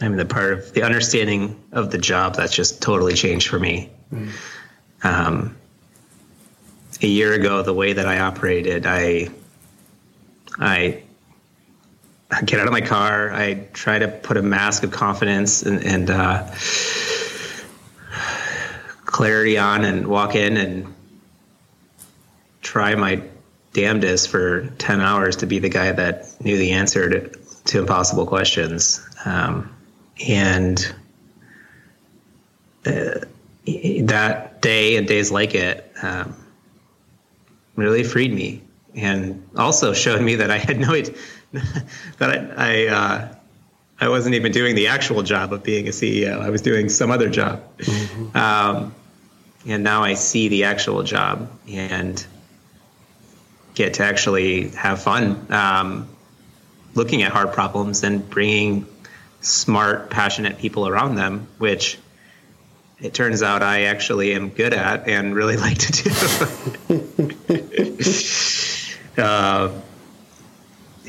[0.00, 3.58] I mean, the part of the understanding of the job that's just totally changed for
[3.58, 3.90] me.
[4.10, 4.30] Mm.
[5.04, 5.56] Um,
[7.02, 9.28] a year ago, the way that I operated, I,
[10.58, 11.02] I
[12.30, 13.32] I get out of my car.
[13.32, 16.50] I try to put a mask of confidence and, and uh,
[19.04, 20.94] clarity on and walk in and
[22.62, 23.22] try my
[23.72, 27.28] damnedest for 10 hours to be the guy that knew the answer to,
[27.64, 29.06] to impossible questions.
[29.24, 29.74] Um,
[30.26, 30.94] and
[32.84, 33.20] uh,
[33.64, 36.34] that day and days like it um,
[37.76, 38.62] really freed me
[38.96, 40.94] and also showed me that I had no
[42.18, 43.34] that I I, uh,
[44.00, 46.40] I wasn't even doing the actual job of being a CEO.
[46.40, 48.36] I was doing some other job, mm-hmm.
[48.36, 48.94] um,
[49.66, 52.24] and now I see the actual job and
[53.74, 56.08] get to actually have fun um,
[56.94, 58.86] looking at hard problems and bringing
[59.40, 61.98] smart, passionate people around them, which
[62.98, 66.10] it turns out I actually am good at and really like to do.
[69.22, 69.70] uh,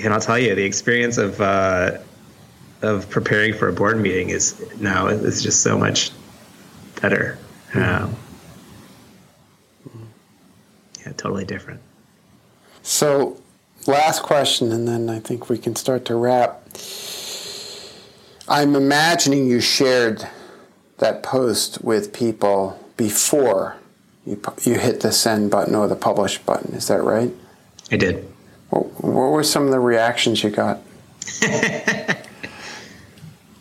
[0.03, 1.97] and I'll tell you, the experience of uh,
[2.81, 6.11] of preparing for a board meeting is now is just so much
[7.01, 7.37] better.
[7.73, 8.15] Um,
[11.05, 11.81] yeah, totally different.
[12.83, 13.41] So,
[13.85, 16.63] last question, and then I think we can start to wrap.
[18.47, 20.27] I'm imagining you shared
[20.99, 23.75] that post with people before
[24.25, 26.73] you, you hit the send button or the publish button.
[26.73, 27.31] Is that right?
[27.91, 28.27] I did.
[28.69, 30.81] What, what were some of the reactions you got?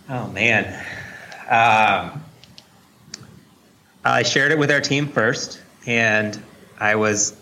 [0.09, 0.66] oh man,
[1.48, 2.22] um,
[4.04, 6.40] I shared it with our team first, and
[6.78, 7.36] I was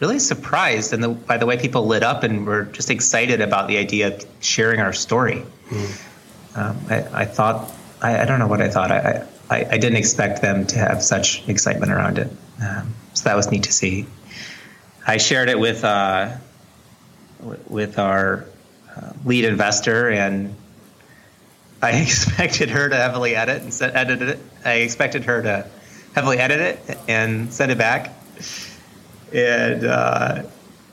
[0.00, 3.68] really surprised and the, by the way people lit up and were just excited about
[3.68, 5.44] the idea of sharing our story.
[5.68, 6.56] Mm.
[6.56, 7.70] Um, I, I, thought
[8.00, 8.90] I, I, don't know what I thought.
[8.90, 12.28] I, I, I, didn't expect them to have such excitement around it.
[12.60, 14.06] Um, so that was neat to see.
[15.10, 16.36] I shared it with uh,
[17.66, 18.44] with our
[18.94, 20.54] uh, lead investor, and
[21.82, 24.38] I expected her to heavily edit and set, edit it.
[24.64, 25.66] I expected her to
[26.14, 28.12] heavily edit it and send it back,
[29.34, 30.42] and uh,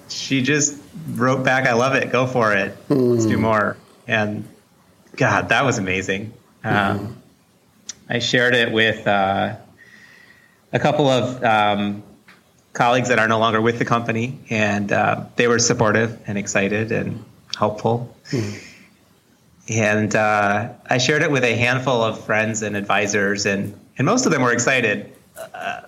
[0.10, 2.12] she just wrote back, "I love it.
[2.12, 2.76] Go for it.
[2.90, 3.12] Mm.
[3.12, 3.44] Let's do hmm.
[3.44, 4.48] more." And
[5.16, 6.34] God, that was amazing.
[6.66, 6.72] Mm.
[6.72, 7.22] Um,
[8.10, 9.58] I shared it with uh,
[10.74, 12.02] a couple of um,
[12.78, 16.92] colleagues that are no longer with the company, and uh, they were supportive and excited
[16.92, 17.26] and
[17.58, 18.16] helpful.
[18.30, 19.74] Mm-hmm.
[19.74, 24.28] And uh, I shared it with a handful of friends and advisors, and, and most
[24.28, 25.12] of them were excited.
[25.54, 25.82] Uh,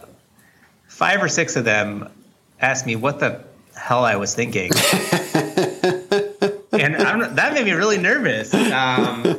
[0.87, 2.11] five or six of them
[2.59, 3.41] asked me what the
[3.75, 4.71] hell I was thinking.
[6.73, 6.95] and
[7.37, 8.53] that made me really nervous.
[8.53, 9.37] Um,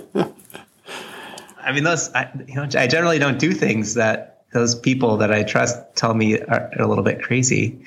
[1.61, 5.33] I mean, those I, you know, I generally don't do things that those people that
[5.33, 7.85] I trust tell me are a little bit crazy.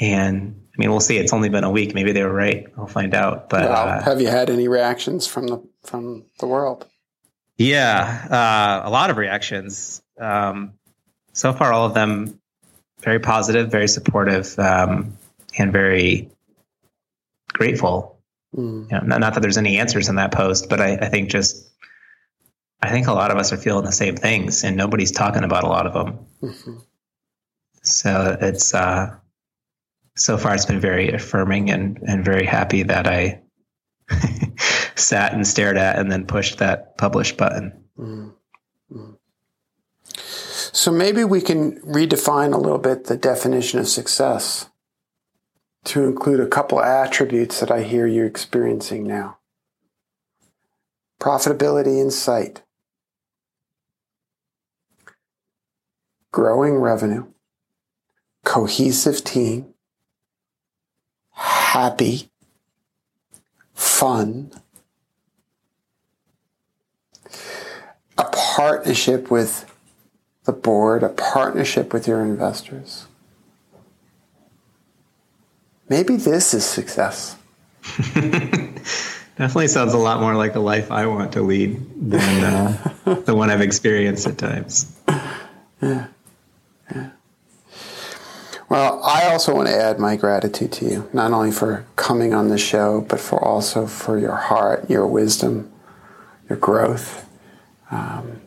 [0.00, 1.18] and I mean, we'll see.
[1.18, 1.94] It's only been a week.
[1.94, 2.66] Maybe they were right.
[2.78, 3.50] I'll find out.
[3.50, 6.86] But well, uh, have you had any reactions from the from the world?
[7.58, 10.00] Yeah, uh, a lot of reactions.
[10.18, 10.72] Um,
[11.34, 12.40] so far, all of them
[13.02, 15.16] very positive, very supportive, um,
[15.58, 16.30] and very
[17.48, 18.18] grateful.
[18.56, 18.90] Mm.
[18.90, 21.30] You know, not, not, that there's any answers in that post, but I, I, think
[21.30, 21.69] just
[22.82, 25.64] I think a lot of us are feeling the same things, and nobody's talking about
[25.64, 26.26] a lot of them.
[26.42, 26.78] Mm-hmm.
[27.82, 29.16] So it's uh,
[30.16, 33.42] so far it's been very affirming and and very happy that I
[34.96, 37.84] sat and stared at and then pushed that publish button.
[37.98, 39.10] Mm-hmm.
[40.72, 44.70] So maybe we can redefine a little bit the definition of success
[45.84, 49.38] to include a couple attributes that I hear you're experiencing now
[51.20, 52.62] profitability in sight,
[56.32, 57.26] growing revenue,
[58.44, 59.74] cohesive team,
[61.32, 62.30] happy,
[63.74, 64.50] fun,
[68.18, 69.66] a partnership with
[70.44, 73.06] the board, a partnership with your investors.
[75.88, 77.36] Maybe this is success.
[78.14, 83.34] Definitely sounds a lot more like a life I want to lead than uh, the
[83.34, 84.94] one I've experienced at times.
[85.80, 86.08] Yeah.
[88.70, 92.50] Well, I also want to add my gratitude to you, not only for coming on
[92.50, 95.72] the show, but for also for your heart, your wisdom,
[96.48, 97.28] your growth.
[97.90, 98.40] Um,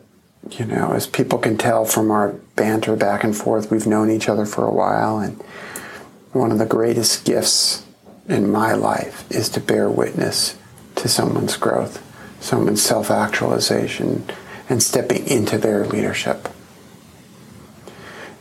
[0.50, 4.30] you know, as people can tell from our banter back and forth, we've known each
[4.30, 5.42] other for a while, and
[6.32, 7.84] one of the greatest gifts
[8.26, 10.56] in my life is to bear witness
[10.96, 12.02] to someone's growth,
[12.40, 14.24] someone's self actualization,
[14.70, 16.48] and stepping into their leadership.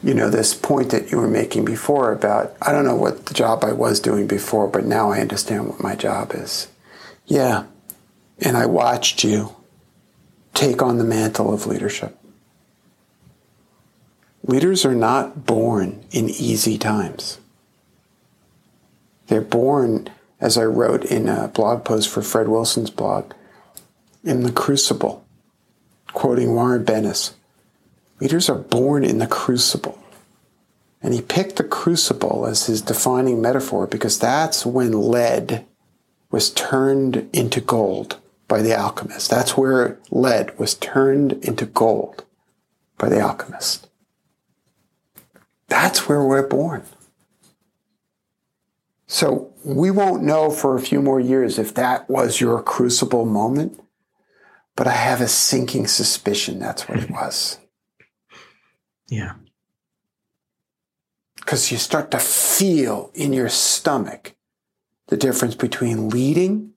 [0.03, 3.33] You know, this point that you were making before about, I don't know what the
[3.33, 6.67] job I was doing before, but now I understand what my job is.
[7.25, 7.63] Yeah.
[8.39, 9.55] And I watched you
[10.53, 12.17] take on the mantle of leadership.
[14.45, 17.39] Leaders are not born in easy times.
[19.27, 20.09] They're born,
[20.41, 23.33] as I wrote in a blog post for Fred Wilson's blog,
[24.21, 25.25] in the crucible,
[26.11, 27.31] quoting Warren Bennis.
[28.23, 30.01] Leaders are born in the crucible.
[31.01, 35.65] And he picked the crucible as his defining metaphor because that's when lead
[36.31, 39.29] was turned into gold by the alchemist.
[39.29, 42.23] That's where lead was turned into gold
[42.97, 43.89] by the alchemist.
[45.67, 46.83] That's where we're born.
[49.05, 53.81] So we won't know for a few more years if that was your crucible moment,
[54.77, 57.59] but I have a sinking suspicion that's what it was.
[59.13, 59.33] Yeah.
[61.35, 64.33] Because you start to feel in your stomach
[65.07, 66.71] the difference between leading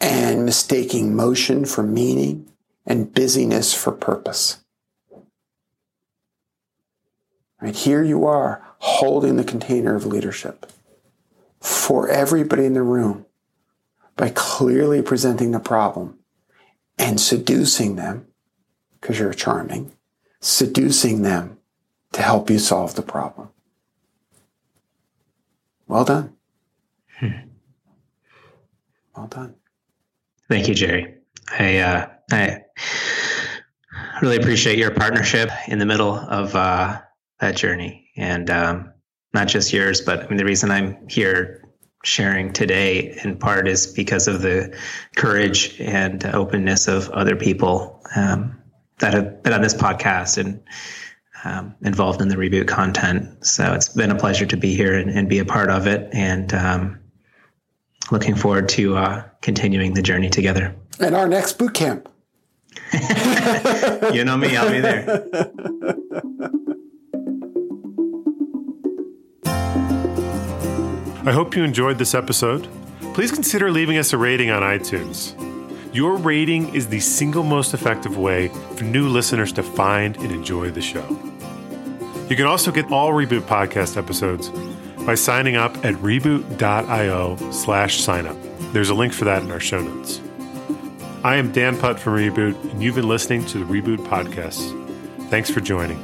[0.00, 2.48] and mistaking motion for meaning
[2.86, 4.58] and busyness for purpose.
[7.60, 10.70] Right here you are holding the container of leadership
[11.60, 13.26] for everybody in the room
[14.14, 16.20] by clearly presenting the problem
[16.96, 18.28] and seducing them,
[19.00, 19.92] because you're charming,
[20.40, 21.58] seducing them
[22.12, 23.48] to help you solve the problem.
[25.86, 26.34] Well done.
[27.18, 27.48] Hmm.
[29.16, 29.54] Well done.
[30.48, 31.14] Thank you, Jerry.
[31.50, 32.64] I uh, I
[34.22, 37.00] really appreciate your partnership in the middle of uh,
[37.40, 38.92] that journey, and um,
[39.32, 41.68] not just yours, but I mean the reason I'm here
[42.04, 44.76] sharing today in part is because of the
[45.16, 48.57] courage and openness of other people um,
[48.98, 50.62] that have been on this podcast and
[51.44, 53.44] um, involved in the reboot content.
[53.44, 56.08] So it's been a pleasure to be here and, and be a part of it,
[56.12, 56.98] and um,
[58.10, 60.74] looking forward to uh, continuing the journey together.
[61.00, 62.08] And our next boot camp.
[64.12, 65.24] you know me, I'll be there.
[71.24, 72.68] I hope you enjoyed this episode.
[73.12, 75.34] Please consider leaving us a rating on iTunes.
[75.92, 80.70] Your rating is the single most effective way for new listeners to find and enjoy
[80.70, 81.06] the show.
[82.28, 84.50] You can also get all Reboot podcast episodes
[85.06, 88.72] by signing up at reboot.io slash signup.
[88.72, 90.20] There's a link for that in our show notes.
[91.24, 94.74] I am Dan Putt from Reboot, and you've been listening to the Reboot Podcast.
[95.30, 95.98] Thanks for joining.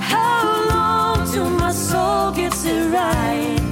[0.00, 3.71] How long till my soul gets it right?